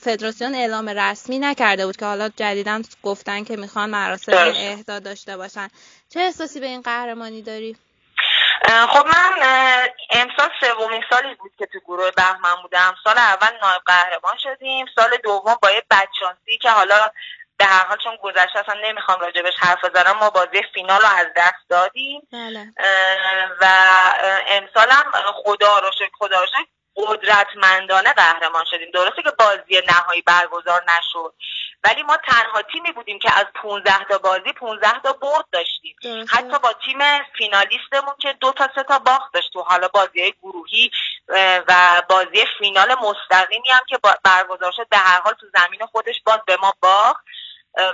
فدراسیون 0.00 0.54
اعلام 0.54 0.88
رسمی 0.88 1.38
نکرده 1.38 1.86
بود 1.86 1.96
که 1.96 2.04
حالا 2.04 2.28
جدیدا 2.36 2.82
گفتن 3.02 3.44
که 3.44 3.56
می‌خوان 3.56 3.90
مراسم 3.90 4.32
اهدا 4.56 4.98
داشته 4.98 5.36
باشن. 5.36 5.68
چه 6.10 6.20
احساسی 6.20 6.60
به 6.60 6.66
این 6.66 6.80
قهرمانی 6.80 7.42
داری؟ 7.42 7.76
خب 8.68 9.06
من 9.06 9.42
امسال 10.10 10.50
سومین 10.60 11.04
سالی 11.10 11.34
بود 11.34 11.52
که 11.58 11.66
تو 11.66 11.80
گروه 11.80 12.10
بهمن 12.10 12.54
بودم. 12.62 12.94
سال 13.04 13.18
اول 13.18 13.58
نایب 13.62 13.82
قهرمان 13.86 14.36
شدیم. 14.38 14.86
سال 14.94 15.16
دوم 15.16 15.58
با 15.62 15.70
یه 15.70 15.82
بدشانسی 15.90 16.58
که 16.58 16.70
حالا 16.70 17.10
به 17.56 17.64
هر 17.64 17.84
حال 17.84 17.96
چون 17.96 18.16
گذشته 18.22 18.58
اصلا 18.58 18.80
نمی‌خوام 18.82 19.20
راجبش 19.20 19.52
حرف 19.58 19.84
بزنم 19.84 20.16
ما 20.16 20.30
بازی 20.30 20.62
فینال 20.74 21.00
رو 21.00 21.08
از 21.16 21.26
دست 21.36 21.68
دادیم. 21.68 22.28
بله. 22.32 22.72
و 23.60 23.66
امسال 24.48 24.90
هم 24.90 25.12
خدا 25.44 25.78
رو 25.78 25.90
شکر 25.92 26.10
خدا 26.18 26.40
رو 26.40 26.46
شکر 26.46 26.66
قدرتمندانه 26.96 28.12
قهرمان 28.12 28.64
شدیم. 28.70 28.90
درسته 28.90 29.22
که 29.22 29.30
بازی 29.30 29.82
نهایی 29.88 30.22
برگزار 30.22 30.84
نشد. 30.88 31.34
ولی 31.84 32.02
ما 32.02 32.16
تنها 32.16 32.62
تیمی 32.62 32.92
بودیم 32.92 33.18
که 33.18 33.38
از 33.38 33.46
15 33.54 34.04
تا 34.04 34.18
بازی 34.18 34.52
15 34.52 35.00
تا 35.02 35.12
برد 35.12 35.44
داشتیم. 35.52 35.96
حتی 36.28 36.58
با 36.58 36.72
تیم 36.72 36.98
فینالیستمون 37.38 38.14
که 38.18 38.32
دو 38.32 38.52
تا 38.52 38.68
سه 38.74 38.82
تا 38.82 38.98
باخت 38.98 39.32
داشت 39.32 39.52
تو 39.52 39.62
حالا 39.62 39.88
بازی 39.88 40.34
گروهی 40.42 40.90
و 41.68 42.02
بازی 42.08 42.46
فینال 42.58 42.94
مستقیمی 42.94 43.68
هم 43.70 43.82
که 43.88 43.98
برگزار 44.24 44.72
شد 44.72 44.88
به 44.88 44.96
هر 44.96 45.20
حال 45.20 45.34
تو 45.34 45.46
زمین 45.54 45.86
خودش 45.86 46.22
باز 46.24 46.38
به 46.46 46.56
ما 46.56 46.74
باخت. 46.80 47.24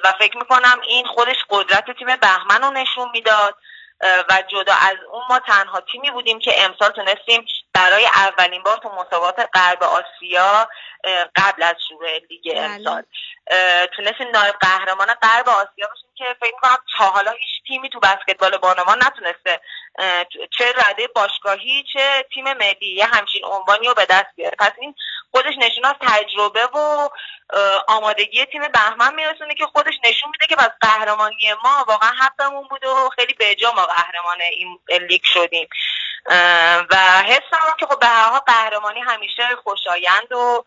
و 0.05 0.12
فکر 0.18 0.38
می‌کنم 0.38 0.81
این 0.88 1.07
خودش 1.07 1.37
قدرت 1.51 1.99
تیم 1.99 2.16
بهمن 2.16 2.62
رو 2.62 2.70
نشون 2.70 3.11
می‌داد. 3.12 3.55
و 4.29 4.42
جدا 4.49 4.75
از 4.75 4.96
اون 5.12 5.22
ما 5.31 5.38
تنها 5.38 5.81
تیمی 5.81 6.11
بودیم 6.11 6.38
که 6.38 6.64
امسال 6.64 6.90
تونستیم 6.90 7.46
برای 7.77 8.07
اولین 8.07 8.62
بار 8.62 8.77
تو 8.77 8.89
مسابقات 8.89 9.49
غرب 9.55 9.83
آسیا 9.83 10.69
قبل 11.37 11.62
از 11.62 11.75
شروع 11.89 12.19
لیگ 12.31 12.55
بله. 12.55 12.61
امسال. 12.61 13.03
تونستیم 13.97 14.29
نایب 14.35 14.55
قهرمان 14.61 15.07
غرب 15.07 15.49
آسیا 15.49 15.89
باشیم 15.89 16.11
که 16.15 16.25
فکر 16.41 16.55
می‌کنم 16.55 16.79
تا 16.99 17.05
حالا 17.05 17.31
هیچ 17.31 17.67
تیمی 17.67 17.91
تو 17.91 18.01
بسکتبال 18.01 18.57
بانوان 18.57 18.99
نتونسته. 19.07 19.61
چه 20.59 20.65
رده 20.89 21.07
باشگاهی 21.15 21.85
چه 21.93 22.27
تیم 22.35 22.53
ملی. 22.53 22.95
یه 22.95 23.07
همچین 23.07 23.45
عنوانی 23.45 23.89
رو 23.89 23.95
به 23.95 24.07
دست 24.11 24.37
بیاره. 24.37 24.57
پس 24.59 24.73
این 24.79 24.95
خودش 25.37 25.55
نشون 25.59 25.85
از 25.85 25.94
تجربه 26.01 26.66
و 26.66 27.09
آمادگی 27.88 28.44
تیم 28.46 28.62
بهمن 28.68 29.14
میرسونه 29.14 29.55
که 29.55 29.66
خودش 29.66 29.94
نشون 30.05 30.31
میده 30.31 30.46
که 30.46 30.57
پس 30.57 30.70
قهرمانی 30.81 31.53
ما 31.64 31.85
واقعا 31.88 32.11
حقمون 32.11 32.68
بود 32.68 32.85
و 32.85 33.11
خیلی 33.16 33.33
به 33.33 33.57
ما 33.77 33.87
قهرمان 33.87 34.40
این 34.40 34.79
لیگ 35.09 35.20
شدیم. 35.25 35.68
و 36.90 37.22
حسم 37.22 37.77
که 37.81 37.87
خب 37.87 37.99
به 38.01 38.07
هر 38.07 38.29
حال 38.31 38.40
قهرمانی 38.40 39.01
همیشه 39.01 39.42
خوشایند 39.64 40.33
و 40.33 40.64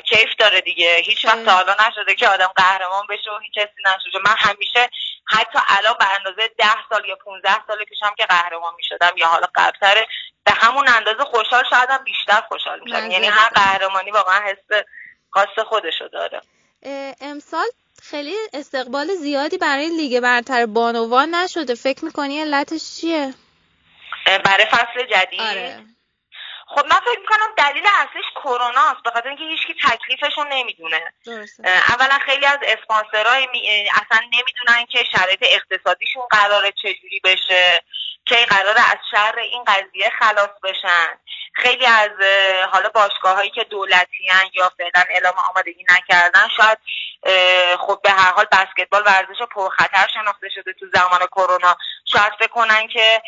کیف 0.00 0.34
داره 0.38 0.60
دیگه. 0.60 0.96
هیچ 0.96 1.24
وقت 1.24 1.44
تا 1.44 1.52
حالا 1.52 1.76
نشده 1.88 2.14
که 2.14 2.28
آدم 2.28 2.50
قهرمان 2.56 3.06
بشه 3.08 3.30
و 3.30 3.38
هیچ 3.38 3.58
حسی 3.58 3.82
نشده. 3.86 4.18
من 4.24 4.36
همیشه 4.38 4.90
حتی 5.28 5.58
الان 5.68 5.94
به 5.98 6.14
اندازه 6.14 6.48
ده 6.58 6.88
سال 6.88 7.04
یا 7.08 7.16
15 7.16 7.66
سال 7.66 7.84
پیشم 7.84 8.14
که 8.16 8.26
قهرمان 8.26 8.74
می‌شدم 8.76 9.10
یا 9.16 9.26
حالا 9.26 9.46
قبلتره 9.54 10.06
به 10.44 10.52
همون 10.52 10.88
اندازه 10.88 11.24
خوشحال 11.24 11.64
شدم 11.70 12.04
بیشتر 12.04 12.40
خوشحال 12.48 12.80
میشم. 12.80 13.10
یعنی 13.10 13.26
هر 13.26 13.48
قهرمانی 13.48 14.10
واقعا 14.10 14.40
حس 14.40 14.84
خاص 15.30 15.66
خودشو 15.68 16.08
داره. 16.08 16.40
امسال 17.20 17.66
خیلی 18.02 18.34
استقبال 18.52 19.14
زیادی 19.14 19.58
برای 19.58 19.88
لیگ 19.88 20.20
برتر 20.20 20.66
بانوان 20.66 21.34
نشده. 21.34 21.74
فکر 21.74 22.04
می‌کنی 22.04 22.40
علتش 22.40 23.00
چیه؟ 23.00 23.34
برای 24.44 24.66
فصل 24.66 25.06
جدید. 25.10 25.40
آره. 25.40 25.84
خب 26.68 26.86
من 26.86 27.00
فکر 27.00 27.20
می‌کنم 27.20 27.54
دلیل 27.56 27.84
اصلیش 27.86 28.24
کرونا 28.34 28.90
است 28.90 29.02
به 29.04 29.10
خاطر 29.10 29.28
اینکه 29.28 29.44
هیچکی 29.44 29.74
تکلیفشون 29.74 30.46
نمی‌دونه. 30.48 31.12
درسته. 31.26 31.62
اه، 31.66 31.94
اولا 31.94 32.18
خیلی 32.26 32.46
از 32.46 32.58
اسپانسرهای 32.62 33.46
می- 33.52 33.88
اصلا 33.90 34.18
نمی‌دونن 34.18 34.86
که 34.88 35.04
شرایط 35.12 35.42
اقتصادیشون 35.42 36.22
قراره 36.30 36.72
چجوری 36.72 37.20
بشه 37.24 37.82
کی 38.24 38.44
قراره 38.44 38.80
از 38.90 38.98
شر 39.10 39.38
این 39.38 39.64
قضیه 39.64 40.10
خلاص 40.18 40.50
بشن. 40.62 41.18
خیلی 41.56 41.86
از 41.86 42.10
حالا 42.72 42.88
باشگاه 42.88 43.34
هایی 43.36 43.50
که 43.50 43.64
دولتی 43.64 44.24
یا 44.54 44.72
فعلا 44.78 45.04
اعلام 45.10 45.34
آمادگی 45.50 45.84
نکردن 45.90 46.48
شاید 46.56 46.78
خب 47.78 48.00
به 48.02 48.10
هر 48.10 48.32
حال 48.32 48.46
بسکتبال 48.52 49.02
ورزش 49.06 49.42
پرخطر 49.54 50.06
شناخته 50.14 50.48
شده 50.54 50.72
تو 50.72 50.86
زمان 50.94 51.26
کرونا. 51.26 51.76
شاید 52.12 52.32
فکر 52.38 52.48
کنن 52.48 52.88
که 52.88 53.22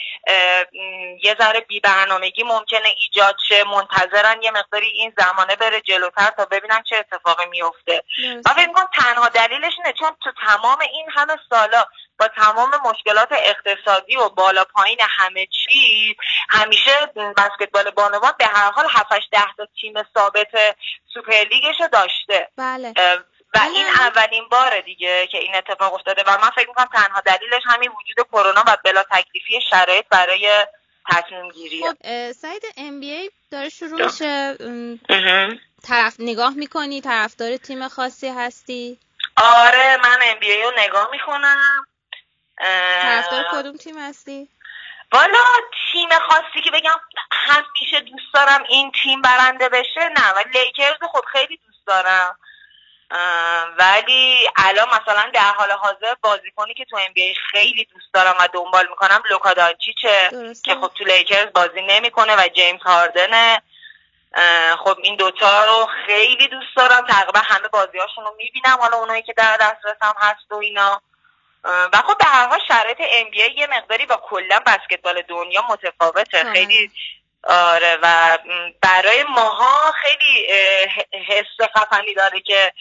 یه 1.23 1.37
ذره 1.39 1.61
بی 1.61 1.81
برنامگی 1.81 2.43
ممکنه 2.43 2.89
ایجاد 3.01 3.37
شه. 3.49 3.65
منتظرن 3.65 4.43
یه 4.43 4.51
مقداری 4.51 4.87
این 4.87 5.13
زمانه 5.19 5.57
بره 5.57 5.81
جلوتر 5.81 6.31
تا 6.37 6.45
ببینن 6.45 6.83
چه 6.83 6.97
اتفاقی 6.97 7.47
میفته 7.47 8.03
من 8.47 8.55
فکر 8.57 8.73
تنها 8.95 9.29
دلیلش 9.29 9.73
اینه 9.79 9.93
چون 9.99 10.11
تو 10.25 10.31
تمام 10.47 10.79
این 10.81 11.07
همه 11.11 11.37
سالا 11.51 11.85
با 12.19 12.29
تمام 12.29 12.71
مشکلات 12.85 13.29
اقتصادی 13.33 14.17
و 14.17 14.29
بالا 14.29 14.65
پایین 14.65 14.99
همه 15.01 15.47
چیز 15.47 16.17
همیشه 16.51 16.91
بسکتبال 17.37 17.91
بانوان 17.91 18.33
به 18.39 18.47
هر 18.47 18.71
حال 18.71 18.87
7 18.91 19.11
ده 19.33 19.45
تا 19.57 19.69
تیم 19.81 19.95
ثابت 20.15 20.77
سوپرلیگش 21.15 21.81
رو 21.81 21.89
داشته. 21.89 22.49
بله. 22.57 22.93
و 23.55 23.59
این 23.75 23.87
اولین 23.87 24.49
باره 24.51 24.83
دیگه 24.83 25.27
که 25.27 25.39
این 25.39 25.55
اتفاق 25.55 25.95
افتاده 25.95 26.23
و 26.27 26.39
من 26.43 26.51
فکر 26.51 26.69
می‌کنم 26.69 26.89
تنها 26.95 27.21
دلیلش 27.21 27.63
همین 27.67 27.91
وجود 27.91 28.27
کرونا 28.33 28.65
و 28.67 28.77
بلا 28.85 29.03
تکلیفی 29.03 29.61
شرایط 29.71 30.05
برای 30.11 30.67
تصمیم 31.11 31.51
گیری. 31.51 31.83
خب 31.83 32.33
سعید 32.33 32.63
ام 32.77 33.01
بی 33.01 33.11
ای 33.11 33.31
داره 33.51 33.69
شروع 33.69 34.05
میشه. 34.05 34.57
طرف 35.83 36.17
نگاه 36.19 36.55
می‌کنی 36.55 37.01
طرفدار 37.01 37.57
تیم 37.57 37.89
خاصی 37.89 38.29
هستی؟ 38.29 38.99
آره 39.37 39.97
من 39.97 40.19
NBA 40.23 40.63
رو 40.63 40.73
نگاه 40.79 41.09
می‌کنم. 41.11 41.87
طرفدار 42.59 43.45
کدوم 43.53 43.77
تیم 43.77 43.99
هستی؟ 43.99 44.49
والا 45.13 45.45
تیم 45.93 46.09
خاصی 46.19 46.61
که 46.65 46.71
بگم 46.71 47.01
همیشه 47.33 48.01
دوست 48.01 48.35
دارم 48.35 48.65
این 48.69 48.93
تیم 49.03 49.23
برنده 49.23 49.69
بشه 49.69 50.09
نه 50.09 50.33
ولی 50.33 50.65
لیکرز 50.65 50.97
خب 51.13 51.25
خیلی 51.33 51.61
دوست 51.67 51.87
دارم. 51.87 52.39
ولی 53.79 54.49
الان 54.57 54.89
مثلا 54.89 55.31
در 55.35 55.53
حال 55.53 55.71
حاضر 55.71 56.15
بازیکنی 56.21 56.75
که 56.75 56.85
تو 56.85 56.97
NBA 56.97 57.15
خیلی 57.51 57.85
دوست 57.85 58.13
دارم 58.13 58.37
و 58.41 58.49
دنبال 58.53 58.89
می‌کنم 58.89 59.23
لوکا 59.31 59.53
دونچیچه 59.53 60.31
که 60.65 60.75
خب 60.75 60.91
تو 60.95 61.05
لیکرز 61.05 61.53
بازی 61.53 61.83
نمی‌کنه 61.83 62.37
و 62.37 62.49
جیمز 62.49 62.83
هاردنه. 62.83 63.63
خب 64.85 64.97
این 65.03 65.17
دوتا 65.17 65.65
رو 65.65 65.89
خیلی 66.07 66.49
دوست 66.49 66.77
دارم. 66.77 67.07
تقریبا 67.07 67.41
همه 67.41 67.69
بازیهاشون 67.69 68.25
رو 68.25 68.35
می‌بینم. 68.39 68.79
حالا 68.81 68.97
اونایی 68.97 69.23
که 69.23 69.33
در 69.33 69.57
دسترسم 69.57 70.15
هست 70.19 70.53
و 70.53 70.55
اینا. 70.55 71.03
و 71.65 71.97
خب 72.07 72.19
به 72.19 72.25
هر 72.25 72.49
حال 72.49 72.61
شرایط 72.69 73.01
ام 73.01 73.33
یه 73.33 73.67
مقداری 73.77 74.07
با 74.07 74.17
کلا 74.17 74.59
بسکتبال 74.67 75.23
دنیا 75.23 75.65
متفاوته. 75.69 76.53
خیلی 76.53 76.91
آره 77.45 77.99
و 78.03 78.39
برای 78.83 79.23
ماها 79.23 79.93
خیلی 79.93 80.47
حس 81.29 81.69
خفنی 81.77 82.15
داره 82.15 82.41
که 82.41 82.73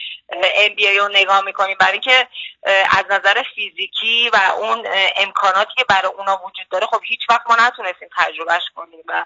بی 0.75 0.97
رو 0.97 1.07
نگاه 1.07 1.41
می‌کنیم. 1.41 1.77
برای 1.79 1.91
اینکه 1.91 2.27
اه، 2.63 2.99
از 2.99 3.05
نظر 3.09 3.43
فیزیکی 3.55 4.29
و 4.33 4.37
اون 4.57 4.87
امکاناتی 5.15 5.71
که 5.77 5.83
برای 5.83 6.11
اونا 6.11 6.41
وجود 6.45 6.69
داره 6.69 6.87
خب 6.87 7.01
هیچ 7.03 7.19
وقت 7.29 7.49
ما 7.49 7.55
نتونستیم 7.55 8.09
تجربهش 8.17 8.63
کنیم. 8.75 9.03
و 9.07 9.25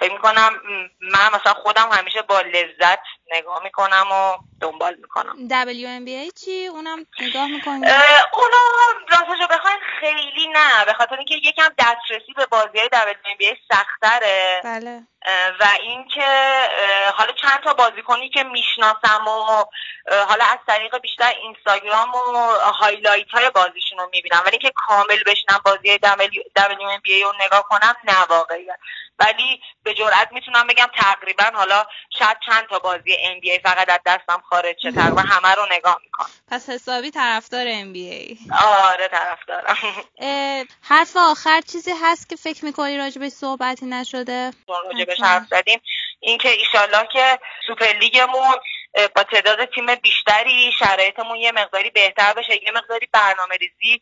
فکر 0.00 0.12
می‌کنم 0.12 0.60
من 1.00 1.30
مثلا 1.34 1.54
خودم 1.54 1.88
همیشه 1.92 2.22
با 2.22 2.40
لذت 2.40 2.98
نگاه 3.34 3.62
می‌کنم 3.62 4.12
و 4.12 4.38
دنبال 4.60 4.94
می‌کنم. 4.94 5.36
WNBA 5.48 6.32
چی؟ 6.44 6.66
اونم 6.66 7.06
نگاه 7.20 7.46
می‌کنی؟ 7.46 7.86
اونا 8.32 8.64
راستش 9.08 9.40
رو 9.40 9.46
بخواین 9.50 9.78
خیلی 10.00 10.48
نه 10.48 10.84
به 10.84 10.92
خاطر 10.92 11.16
اینکه 11.16 11.34
یکم 11.34 11.68
دسترسی 11.78 12.32
به 12.36 12.46
بازی 12.46 12.78
های 12.78 12.88
WNBA 12.88 13.56
سختره. 13.70 14.60
بله. 14.64 15.02
و 15.60 15.68
اینکه 15.80 16.26
حالا 17.14 17.32
چند 17.32 17.60
تا 17.64 17.74
بازیکنی 17.74 18.30
که 18.30 18.42
می‌شناسم 18.42 19.28
و 19.28 19.64
حالا 20.28 20.44
از 20.44 20.58
طریق 20.66 20.98
بیشتر 20.98 21.32
اینستاگرام 21.42 22.14
و 22.14 22.48
هایلایت 22.80 23.28
های 23.28 23.50
بازیشون 23.50 23.98
رو 23.98 24.08
می‌بینم. 24.12 24.42
ولی 24.46 24.58
که 24.58 24.72
کامل 24.76 25.22
بشنم 25.26 25.60
بازی 25.64 25.98
WNBA 25.98 27.22
رو 27.24 27.32
نگاه 27.44 27.62
کنم 27.62 27.94
نه 28.04 28.24
واقعیت 28.28 28.78
ولی 29.18 29.60
به 29.82 29.94
جرئت 29.94 30.28
می‌تونم 30.32 30.66
بگم 30.66 30.90
تقریبا 30.96 31.44
حالا 31.54 31.86
شاید 32.18 32.36
چند 32.46 32.66
تا 32.68 32.78
بازی 32.78 33.16
NBA 33.24 33.62
فقط 33.62 33.90
از 33.90 34.00
دستم 34.06 34.42
خارج 34.50 34.76
شه 34.82 34.92
تقریبا 34.92 35.20
همه 35.20 35.54
رو 35.54 35.66
نگاه 35.72 35.98
می‌کنم. 36.04 36.26
پس 36.50 36.70
حسابی 36.70 37.10
طرفدار 37.10 37.66
NBA 37.66 38.38
آره 38.64 39.08
طرف 39.08 39.38
دارم 39.48 39.76
اه، 40.18 40.64
حرف 40.82 41.16
آخر 41.16 41.60
چیزی 41.60 41.92
هست 42.02 42.28
که 42.28 42.36
فکر 42.36 42.64
می‌کنی 42.64 42.98
راجبش 42.98 43.32
صحبتی 43.32 43.86
نشده؟ 43.86 44.50
راجبش. 44.68 45.20
حرف 45.20 45.46
زدیم. 45.50 45.80
اینکه 46.20 46.48
ایشالله 46.48 47.08
که 47.12 47.38
سوپر 47.66 47.86
لیگمون 48.00 48.54
با 49.16 49.22
تعداد 49.22 49.64
تیم 49.74 49.94
بیشتری 49.94 50.72
شرایطمون 50.78 51.36
یه 51.36 51.52
مقداری 51.52 51.90
بهتر 51.90 52.32
بشه 52.32 52.64
یه 52.64 52.72
مقداری 52.74 53.08
برنامه 53.12 53.56
ریزی 53.56 54.00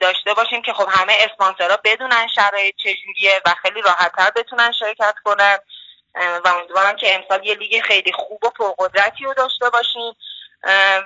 داشته 0.00 0.34
باشیم 0.34 0.62
که 0.62 0.72
خب 0.72 0.88
همه 0.90 1.16
اسپانسرها 1.20 1.78
بدونن 1.84 2.26
شرایط 2.34 2.74
چجوریه 2.76 3.40
و 3.46 3.54
خیلی 3.62 3.82
راحتتر 3.82 4.30
بتونن 4.36 4.72
شرکت 4.78 5.14
کنن. 5.24 5.58
و 6.14 6.48
امیدوارم 6.48 6.96
که 6.96 7.14
امسال 7.14 7.46
یه 7.46 7.54
لیگ 7.54 7.80
خیلی 7.80 8.12
خوب 8.12 8.44
و 8.44 8.50
پرقدرتی 8.50 9.24
رو 9.24 9.34
داشته 9.34 9.70
باشیم. 9.70 10.16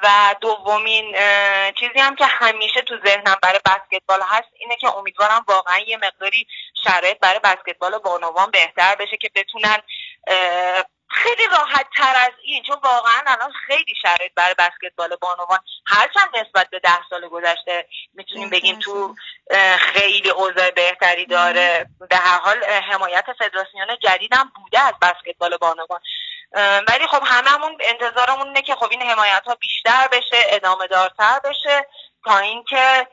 و 0.02 0.34
دومین 0.40 1.16
چیزی 1.80 1.98
هم 1.98 2.16
که 2.16 2.26
همیشه 2.26 2.82
تو 2.82 2.94
ذهنم 3.06 3.36
برای 3.42 3.60
بسکتبال 3.64 4.20
هست 4.22 4.48
اینه 4.52 4.76
که 4.76 4.96
امیدوارم 4.96 5.44
واقعا 5.48 5.78
یه 5.78 5.96
مقداری 5.96 6.46
شرایط 6.84 7.18
برای 7.18 7.40
بسکتبال 7.44 7.98
بانوان 7.98 8.50
بهتر 8.50 8.94
بشه 8.94 9.16
که 9.16 9.30
بتونن 9.34 9.78
خیلی 11.10 11.42
راحت 11.50 11.86
تر 11.96 12.14
از 12.16 12.32
این 12.42 12.62
چون 12.62 12.76
واقعا 12.82 13.22
الان 13.26 13.52
خیلی 13.66 13.94
شرایط 14.02 14.32
برای 14.34 14.54
بسکتبال 14.58 15.16
بانوان 15.16 15.58
هرچند 15.86 16.36
نسبت 16.36 16.70
به 16.70 16.78
ده 16.78 16.98
سال 17.10 17.28
گذشته 17.28 17.88
می‌تونیم 18.14 18.50
بگیم 18.50 18.78
تو 18.78 19.14
خیلی 19.78 20.30
اوضاع 20.30 20.70
بهتری 20.70 21.26
داره. 21.26 21.86
به 22.10 22.16
هر 22.16 22.38
حال 22.38 22.64
حمایت 22.64 23.24
فدراسیون 23.38 23.96
جدیدم 24.02 24.52
بوده 24.56 24.80
از 24.80 24.94
بسکتبال 25.02 25.56
بانوان. 25.56 26.00
ولی 26.88 27.06
خب 27.10 27.22
هممون 27.24 27.78
انتظارمون 27.80 28.46
اینه 28.46 28.62
که 28.62 28.74
خب 28.74 28.88
این 28.90 29.02
حمایت 29.02 29.42
ها 29.46 29.54
بیشتر 29.54 30.08
بشه 30.12 30.36
ادامه 30.48 30.86
دارتر 30.86 31.40
بشه. 31.44 31.86
تا 32.24 32.38
اینکه 32.38 33.06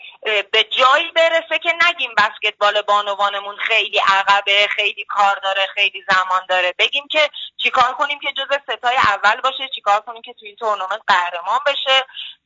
به 0.52 0.64
جایی 0.64 1.12
برسه 1.16 1.60
که 1.64 1.70
نگیم 1.90 2.10
بسکتبال 2.18 2.82
بانوانمون 2.82 3.56
خیلی 3.58 4.02
عقبه 4.08 4.68
خیلی 4.68 5.06
کار 5.10 5.40
داره 5.44 5.68
خیلی 5.74 6.04
زمان 6.10 6.42
داره. 6.50 6.74
بگیم 6.80 7.08
که 7.12 7.30
چیکار 7.58 7.94
کنیم 7.94 8.20
که 8.20 8.28
جز 8.38 8.58
ستای 8.64 8.96
اول 8.98 9.42
باشه 9.42 9.70
چیکار 9.76 10.02
کنیم 10.02 10.22
که 10.22 10.34
توی 10.34 10.48
این 10.48 10.58
تورنمنت 10.58 11.02
قهرمان 11.08 11.60
بشه 11.66 12.06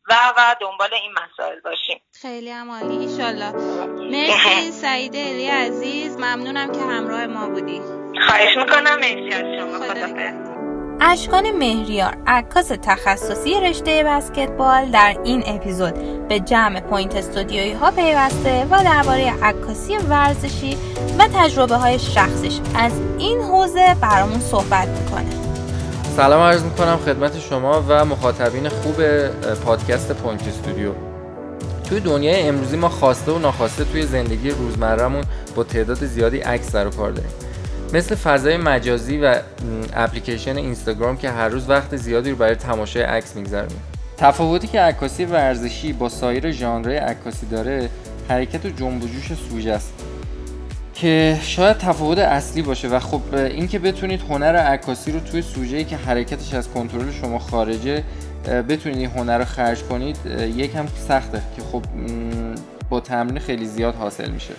و 0.09 0.33
و 0.37 0.55
دنبال 0.61 0.93
این 0.93 1.11
مسائل 1.11 1.59
باشیم. 1.59 2.01
خیلی 2.21 2.51
هم 2.51 2.71
عالی 2.71 2.97
ایشالله. 2.97 3.51
مرسی 4.11 4.71
سعید 4.85 5.15
علی 5.15 5.47
عزیز. 5.49 6.17
ممنونم 6.17 6.71
که 6.71 6.79
همراه 6.79 7.25
ما 7.25 7.49
بودی. 7.49 7.81
خواهش 8.27 8.57
می‌کنم 8.57 8.95
مرسی 8.95 9.33
از 9.33 9.59
شما. 9.59 9.79
خدا 9.79 10.48
اشکان 11.01 11.51
مهریار 11.51 12.17
عکاس 12.27 12.71
تخصصی 12.81 13.59
رشته 13.59 14.03
بسکتبال 14.03 14.91
در 14.91 15.17
این 15.23 15.43
اپیزود 15.45 15.93
به 16.27 16.39
جمع 16.39 16.79
پوینت 16.79 17.15
استودیویی 17.15 17.73
ها 17.73 17.91
پیوسته 17.91 18.65
و 18.71 18.83
درباره 18.83 19.33
عکاسی 19.43 19.97
ورزشی 19.97 20.77
و 21.19 21.27
تجربه 21.33 21.75
های 21.75 21.99
شخصیش 21.99 22.59
از 22.75 22.91
این 23.17 23.41
حوزه 23.41 23.95
برامون 24.01 24.39
صحبت 24.39 24.87
می‌کنه. 24.87 25.29
سلام 26.15 26.41
عرض 26.41 26.63
می‌کنم 26.63 26.97
خدمت 27.05 27.39
شما 27.39 27.83
و 27.87 28.05
مخاطبین 28.05 28.69
خوب 28.69 28.95
پادکست 29.65 30.11
Point 30.11 30.47
Studio. 30.47 30.91
توی 31.89 31.99
دنیای 31.99 32.41
امروزی 32.41 32.77
ما 32.77 32.89
خواسته 32.89 33.31
و 33.31 33.39
ناخواسته 33.39 33.83
توی 33.83 34.05
زندگی 34.05 34.49
روزمرهمون 34.49 35.23
با 35.55 35.63
تعداد 35.63 36.05
زیادی 36.05 36.39
عکس 36.39 36.71
سر 36.71 36.87
و 36.87 36.89
کار 36.89 37.11
داریم. 37.11 37.31
مثل 37.93 38.15
فضای 38.15 38.57
مجازی 38.57 39.17
و 39.17 39.35
اپلیکیشن 39.93 40.57
اینستاگرام 40.57 41.17
که 41.17 41.29
هر 41.29 41.49
روز 41.49 41.69
وقت 41.69 41.95
زیادی 41.95 42.29
رو 42.29 42.35
برای 42.35 42.55
تماشای 42.55 43.03
عکس 43.03 43.35
میگذرونیم 43.35 43.81
تفاوتی 44.17 44.67
که 44.67 44.79
عکاسی 44.81 45.25
ورزشی 45.25 45.93
با 45.93 46.09
سایر 46.09 46.51
ژانرهای 46.51 46.97
عکاسی 46.97 47.45
داره 47.45 47.89
حرکت 48.29 48.65
و 48.65 48.69
جنب 48.69 49.03
و 49.03 49.07
جوش 49.07 49.33
سوژه 49.49 49.71
است 49.71 49.93
که 50.93 51.39
شاید 51.41 51.77
تفاوت 51.77 52.17
اصلی 52.17 52.61
باشه. 52.61 52.87
و 52.87 52.99
خب 52.99 53.21
اینکه 53.35 53.79
بتونید 53.79 54.21
هنر 54.21 54.55
عکاسی 54.55 55.11
رو 55.11 55.19
توی 55.19 55.41
سوژه‌ای 55.41 55.83
که 55.83 55.97
حرکتش 55.97 56.53
از 56.53 56.69
کنترل 56.69 57.11
شما 57.11 57.39
خارجه 57.39 58.03
بتونید 58.69 58.97
این 58.97 59.09
هنر 59.09 59.37
رو 59.37 59.45
خرج 59.45 59.83
کنید 59.83 60.17
یکم 60.55 60.85
سخته 61.07 61.41
که 61.55 61.61
خب 61.71 61.83
با 62.89 62.99
تمرین 62.99 63.39
خیلی 63.39 63.65
زیاد 63.65 63.95
حاصل 63.95 64.29
میشه. 64.29 64.53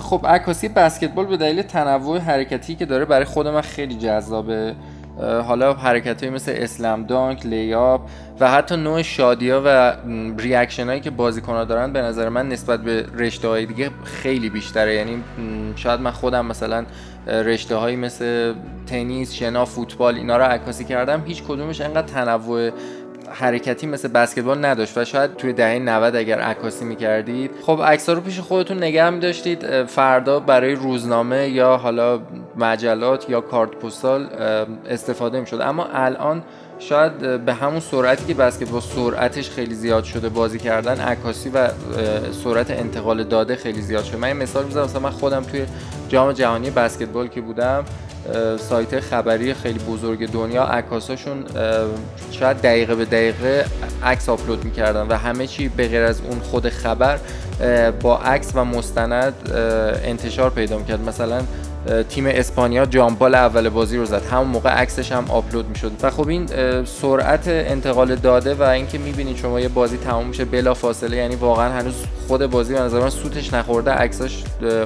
خب 0.00 0.26
عکاسی 0.26 0.68
بسکتبال 0.68 1.26
به 1.26 1.36
دلیل 1.36 1.62
تنوع 1.62 2.18
حرکتی 2.18 2.74
که 2.74 2.86
داره 2.86 3.04
برای 3.04 3.24
خود 3.24 3.48
من 3.48 3.60
خیلی 3.60 3.94
جذابه. 3.94 4.74
حالا 5.18 5.72
حرکت 5.72 6.22
های 6.22 6.32
مثل 6.32 6.52
اسلم 6.56 7.04
دانک، 7.04 7.46
لیاب 7.46 8.08
و 8.40 8.50
حتی 8.50 8.76
نوع 8.76 9.02
شادی 9.02 9.50
ها 9.50 9.62
و 9.64 9.96
ریاکشن 10.38 10.86
هایی 10.86 11.00
که 11.00 11.10
بازیکن 11.10 11.52
ها 11.52 11.64
دارن 11.64 11.92
به 11.92 12.02
نظر 12.02 12.28
من 12.28 12.48
نسبت 12.48 12.80
به 12.80 13.06
رشته 13.14 13.48
های 13.48 13.66
دیگه 13.66 13.90
خیلی 14.04 14.50
بیشتره. 14.50 14.94
یعنی 14.94 15.22
شاید 15.76 16.00
من 16.00 16.10
خودم 16.10 16.46
مثلا 16.46 16.84
رشته 17.26 17.76
هایی 17.76 17.96
مثل 17.96 18.54
تنیس، 18.86 19.32
شنا، 19.32 19.64
فوتبال 19.64 20.14
اینا 20.14 20.36
رو 20.36 20.44
عکاسی 20.44 20.84
کردم 20.84 21.22
هیچ 21.26 21.42
کدومش 21.42 21.80
انقدر 21.80 22.06
تنوع 22.06 22.70
حرکتی 23.34 23.86
مثل 23.86 24.08
بسکتبال 24.08 24.64
نداشت 24.64 24.98
و 24.98 25.04
شاید 25.04 25.36
توی 25.36 25.52
دهه 25.52 25.78
90 25.78 26.16
اگر 26.16 26.40
عکاسی 26.40 26.84
می‌کردید 26.84 27.50
خب 27.62 27.80
عکس 27.84 28.08
رو 28.08 28.20
پیش 28.20 28.40
خودتون 28.40 28.76
نگه 28.76 29.10
میداشتید 29.10 29.84
فردا 29.84 30.40
برای 30.40 30.74
روزنامه 30.74 31.48
یا 31.48 31.76
حالا 31.76 32.20
مجلات 32.56 33.30
یا 33.30 33.40
کارت 33.40 33.70
پستال 33.70 34.28
استفاده 34.88 35.40
می‌شد. 35.40 35.60
اما 35.60 35.88
الان 35.92 36.42
شاید 36.88 37.44
به 37.44 37.54
همون 37.54 37.80
سرعتی 37.80 38.24
که 38.24 38.34
بسکتبال 38.34 38.80
سرعتش 38.80 39.50
خیلی 39.50 39.74
زیاد 39.74 40.04
شده 40.04 40.28
بازی 40.28 40.58
کردن 40.58 41.00
عکاسی 41.00 41.48
و 41.48 41.68
سرعت 42.44 42.70
انتقال 42.70 43.24
داده 43.24 43.56
خیلی 43.56 43.82
زیاد 43.82 44.04
شده. 44.04 44.16
من 44.16 44.28
یه 44.28 44.34
مثال 44.34 44.64
می‌زنم. 44.64 44.84
مثلا 44.84 45.00
من 45.00 45.10
خودم 45.10 45.42
توی 45.42 45.64
جام 46.08 46.32
جهانی 46.32 46.70
بسکتبال 46.70 47.28
که 47.28 47.40
بودم 47.40 47.84
سایت 48.58 49.00
خبری 49.00 49.54
خیلی 49.54 49.78
بزرگ 49.78 50.30
دنیا 50.30 50.64
عکاساشون 50.64 51.44
شاید 52.30 52.56
دقیقه 52.56 52.94
به 52.94 53.04
دقیقه 53.04 53.64
عکس 54.02 54.28
آپلود 54.28 54.64
می‌کردن 54.64 55.06
و 55.08 55.14
همه 55.14 55.46
چی 55.46 55.68
به 55.68 55.88
غیر 55.88 56.02
از 56.02 56.20
اون 56.20 56.38
خود 56.38 56.68
خبر 56.68 57.18
با 58.00 58.18
عکس 58.18 58.52
و 58.54 58.64
مستند 58.64 59.34
انتشار 60.04 60.50
پیدا 60.50 60.78
می‌کرد. 60.78 61.00
مثلا 61.08 61.42
تیم 62.08 62.26
اسپانیا 62.26 62.86
جامبال 62.86 63.34
اول 63.34 63.68
بازی 63.68 63.96
رو 63.96 64.04
زد. 64.04 64.22
همون 64.30 64.46
موقع 64.46 64.70
عکسش 64.70 65.12
هم 65.12 65.24
آپلود 65.28 65.68
می‌شد. 65.68 65.92
و 66.02 66.10
خب 66.10 66.28
این 66.28 66.46
سرعت 66.84 67.48
انتقال 67.48 68.14
داده 68.14 68.54
و 68.54 68.62
اینکه 68.62 68.98
می‌بینید 68.98 69.36
شما 69.36 69.60
یه 69.60 69.68
بازی 69.68 69.96
تموم 69.96 70.26
میشه 70.26 70.44
بلا 70.44 70.74
فاصله 70.74 71.16
یعنی 71.16 71.36
واقعا 71.36 71.72
هنوز 71.72 71.94
خود 72.28 72.46
بازی 72.46 72.74
به 72.74 72.80
نظر 72.80 73.00
من 73.00 73.10
سوتش 73.10 73.54
نخورده 73.54 73.90
عکساش 73.90 74.44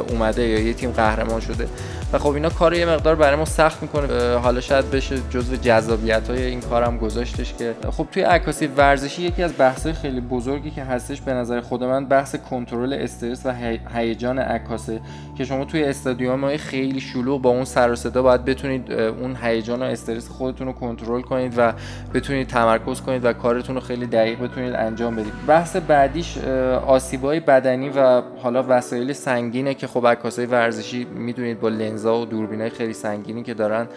اومده 0.09 0.49
یا 0.49 0.59
یه 0.59 0.73
تیم 0.73 0.91
قهرمان 0.91 1.41
شده. 1.41 1.69
و 2.13 2.19
خب 2.19 2.31
اینا 2.31 2.49
کار 2.49 2.75
یه 2.75 2.87
مقدار 2.87 3.15
برای 3.15 3.37
ما 3.37 3.45
سخت 3.45 3.83
می‌کنه. 3.83 4.37
حالا 4.37 4.61
شاید 4.61 4.91
بشه 4.91 5.17
جزو 5.31 5.57
جذابیت 5.57 6.31
های 6.31 6.45
این 6.45 6.61
کارم 6.61 6.99
گذاشتش 6.99 7.55
که 7.55 7.75
خب 7.91 8.07
توی 8.13 8.23
عکاسی 8.23 8.67
ورزشی 8.67 9.23
یکی 9.23 9.43
از 9.43 9.53
بحث 9.59 9.87
خیلی 9.87 10.21
بزرگی 10.21 10.71
که 10.71 10.83
هستش 10.83 11.21
به 11.21 11.33
نظر 11.33 11.61
خود 11.61 11.85
من 11.85 12.07
بحث 12.07 12.37
کنترل 12.51 12.93
استرس 12.93 13.47
و 13.47 13.55
هیجان 13.95 14.39
عکاسه 14.39 15.01
که 15.39 15.45
شما 15.45 15.65
توی 15.65 15.85
استادیوم 15.85 16.45
های 16.45 16.59
خیلی 16.59 17.01
شلوغ 17.01 17.43
با 17.43 17.51
اون 17.51 17.65
سر 17.65 17.91
و 17.91 17.97
صدا 17.97 18.23
باید 18.23 18.45
بتونید 18.45 18.93
اون 18.93 19.37
هیجان 19.43 19.83
و 19.83 19.85
استرس 19.85 20.29
خودتون 20.29 20.67
رو 20.67 20.73
کنترل 20.73 21.21
کنید 21.21 21.55
و 21.57 21.73
بتونید 22.15 22.47
تمرکز 22.47 23.01
کنید 23.01 23.25
و 23.25 23.33
کارتون 23.33 23.75
رو 23.75 23.81
خیلی 23.81 24.07
دقیق 24.07 24.43
بتونید 24.43 24.75
انجام 24.75 25.17
بدید. 25.17 25.33
بحث 25.47 25.77
بعدیش 25.77 26.39
آسیبای 26.87 27.41
بدنی 27.41 27.89
و 27.89 28.23
حالا 28.43 28.65
وسایل 28.69 29.13
سنگینه 29.13 29.75
که 29.75 29.87
خب 29.87 30.07
عکاسای 30.07 30.47
ورزشی 30.47 31.05
می‌دونید 31.05 31.61
با 31.61 31.69
لنز 31.69 31.98
لنزا 31.99 32.21
و 32.21 32.25
دوربینای 32.25 32.71
خیلی 32.71 32.93
سنگینی 32.93 33.43
که 33.43 33.55
دارن 33.55 33.89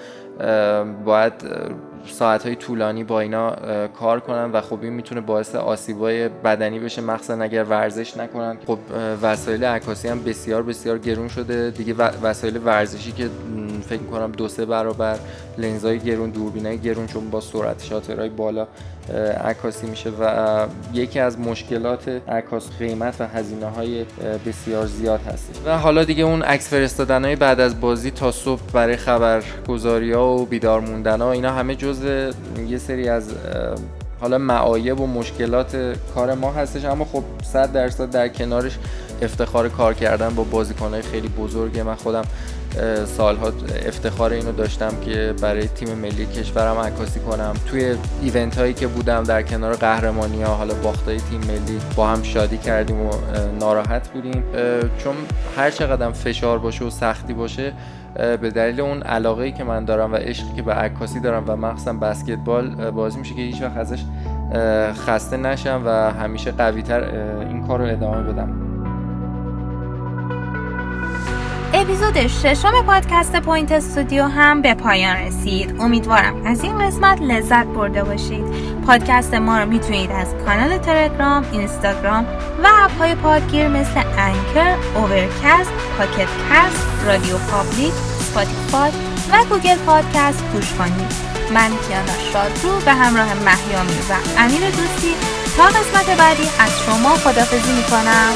باید 1.06 1.34
ساعت 2.08 2.46
های 2.46 2.56
طولانی 2.56 3.04
با 3.04 3.20
اینا 3.20 3.56
کار 3.88 4.20
کنن 4.20 4.52
و 4.52 4.62
خب 4.62 4.80
این 4.82 4.94
می‌تونه 4.94 5.22
باعث 5.22 5.56
آسیبای 5.56 6.30
بدنی 6.30 6.80
بشه. 6.80 7.02
مخصوصا 7.02 7.34
اگر 7.34 7.64
ورزش 7.64 8.18
نکنن. 8.18 8.58
خب 8.68 8.80
وسایل 9.22 9.64
عکاسی 9.64 10.08
هم 10.08 10.24
بسیار 10.24 10.64
بسیار 10.64 10.98
گرون 10.98 11.28
شده. 11.28 11.72
دیگه 11.72 11.94
وسایل 12.24 12.58
ورزشی 12.58 13.12
که 13.12 13.30
فکر 13.90 14.04
کنم 14.04 14.32
دو 14.32 14.48
سه 14.48 14.66
برابر. 14.66 15.18
لنزای 15.58 16.00
گرون 16.00 16.30
دوربینای 16.30 16.78
گرون 16.78 17.08
چون 17.08 17.30
با 17.30 17.42
سرعت 17.42 17.84
شاترهای 17.84 18.30
بالا 18.30 18.68
عکاسی 19.46 19.88
میشه 19.88 20.10
و 20.10 20.66
یکی 20.94 21.20
از 21.20 21.40
مشکلات 21.40 22.08
عکاس 22.28 22.70
قیمت 22.80 23.22
و 23.22 23.28
هزینه 23.28 23.66
های 23.66 24.06
بسیار 24.48 24.86
زیاد 24.86 25.20
هستش. 25.20 25.56
و 25.66 25.78
حالا 25.78 26.04
دیگه 26.04 26.24
اون 26.24 26.42
عکس 26.42 26.70
فرستادن 26.70 27.26
های 27.26 27.36
بعد 27.36 27.60
از 27.60 27.82
بازی 27.82 28.12
تا 28.12 28.32
صبح 28.32 28.62
برای 28.74 28.98
خبرگزاری 28.98 30.12
ها 30.12 30.34
و 30.36 30.46
بیدار 30.46 30.80
موندن 30.80 31.22
ها 31.22 31.32
اینا 31.32 31.52
همه 31.52 31.76
جز 31.76 31.91
یه 32.68 32.78
سری 32.78 33.10
از 33.10 33.30
حالا 34.22 34.38
معایب 34.38 35.00
و 35.00 35.08
مشکلات 35.08 35.96
کار 36.16 36.34
ما 36.34 36.52
هستش 36.52 36.86
اما 36.86 37.06
خب 37.06 37.24
100 37.44 37.72
درصد 37.74 38.12
در 38.12 38.28
کنارش 38.28 38.78
افتخار 39.22 39.70
کار 39.70 39.94
کردن 39.94 40.30
با 40.30 40.44
بازیکنهای 40.44 41.02
خیلی 41.02 41.28
بزرگه. 41.28 41.84
من 41.84 41.96
خودم 41.96 42.24
سالها 43.06 43.52
افتخار 43.88 44.34
اینو 44.34 44.52
داشتم 44.52 44.92
که 45.06 45.34
برای 45.42 45.68
تیم 45.68 45.98
ملی 45.98 46.26
کشورم 46.26 46.78
عکاسی 46.78 47.20
کنم. 47.20 47.54
توی 47.66 47.96
event 48.22 48.58
هایی 48.58 48.74
که 48.74 48.88
بودم 48.88 49.24
در 49.24 49.42
کنار 49.42 49.76
قهرمانی 49.76 50.44
ها 50.44 50.54
حالا 50.54 50.74
باخت‌های 50.74 51.18
تیم 51.18 51.40
ملی 51.40 51.80
با 51.96 52.08
هم 52.08 52.24
شادی 52.24 52.58
کردیم 52.58 53.02
و 53.02 53.12
ناراحت 53.60 54.10
بودیم. 54.10 54.44
چون 54.98 55.16
هر 55.58 55.72
چقدر 55.72 56.12
فشار 56.12 56.60
باشه 56.60 56.86
و 56.86 56.90
سختی 56.90 57.34
باشه 57.34 57.74
به 58.16 58.50
دلیل 58.50 58.82
اون 58.82 59.02
علاقه 59.02 59.52
که 59.52 59.64
من 59.64 59.86
دارم 59.86 60.14
و 60.14 60.16
عشقی 60.16 60.56
که 60.56 60.62
به 60.62 60.74
عکاسی 60.74 61.20
دارم 61.20 61.44
و 61.48 61.56
مخصوصا 61.56 61.94
بسکتبال 61.94 62.92
باعث 62.92 63.20
میشه 63.20 63.36
که 63.36 63.42
هیچ 63.42 63.62
وقت 63.62 63.78
ازش 63.78 64.04
خسته 65.06 65.38
نشم 65.38 65.82
و 65.86 66.12
همیشه 66.12 66.52
قویتر 66.52 67.04
این 67.50 67.68
کار 67.68 67.80
رو 67.80 67.86
ادامه 67.86 68.24
بدم. 68.24 68.71
اپیزود 71.74 72.28
ششم 72.28 72.82
پادکست 72.82 73.36
Point 73.36 73.72
Studio 73.72 74.24
هم 74.24 74.62
به 74.62 74.74
پایان 74.74 75.16
رسید. 75.16 75.76
امیدوارم 75.80 76.46
از 76.46 76.64
این 76.64 76.88
قسمت 76.88 77.22
لذت 77.22 77.66
برده 77.66 78.04
باشید. 78.04 78.44
پادکست 78.88 79.34
ما 79.34 79.60
رو 79.60 79.70
می‌تونید 79.70 80.12
از 80.12 80.28
کانال 80.46 80.78
تلگرام 80.78 81.46
اینستاگرام 81.52 82.24
و 82.64 82.68
app 82.84 82.98
های 83.00 83.16
پادگیر 83.16 83.68
مثل 83.68 84.02
Anchor 84.18 84.76
Overcast 84.96 85.72
Pocket 85.98 86.28
Casts 86.52 86.88
RadioPublic 87.06 87.94
Spotify 88.20 88.92
و 89.32 89.46
Google 89.50 89.78
Podcasts 89.86 90.44
گوش 90.54 90.74
کنید. 90.74 91.32
من 91.54 91.70
کیانا 91.88 92.14
شادرو 92.34 92.80
به 92.86 92.92
همراه 92.92 93.34
مهیامی 93.34 94.00
و 94.10 94.14
امیر 94.38 94.62
دوستی 94.62 95.14
تا 95.58 95.64
قسمت 95.64 96.18
بعدی 96.18 96.44
از 96.60 96.80
شما 96.86 97.10
خدافظی 97.10 97.74
می‌کنم. 97.74 98.34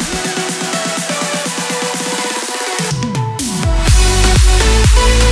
Thank 4.96 5.20
you. 5.20 5.25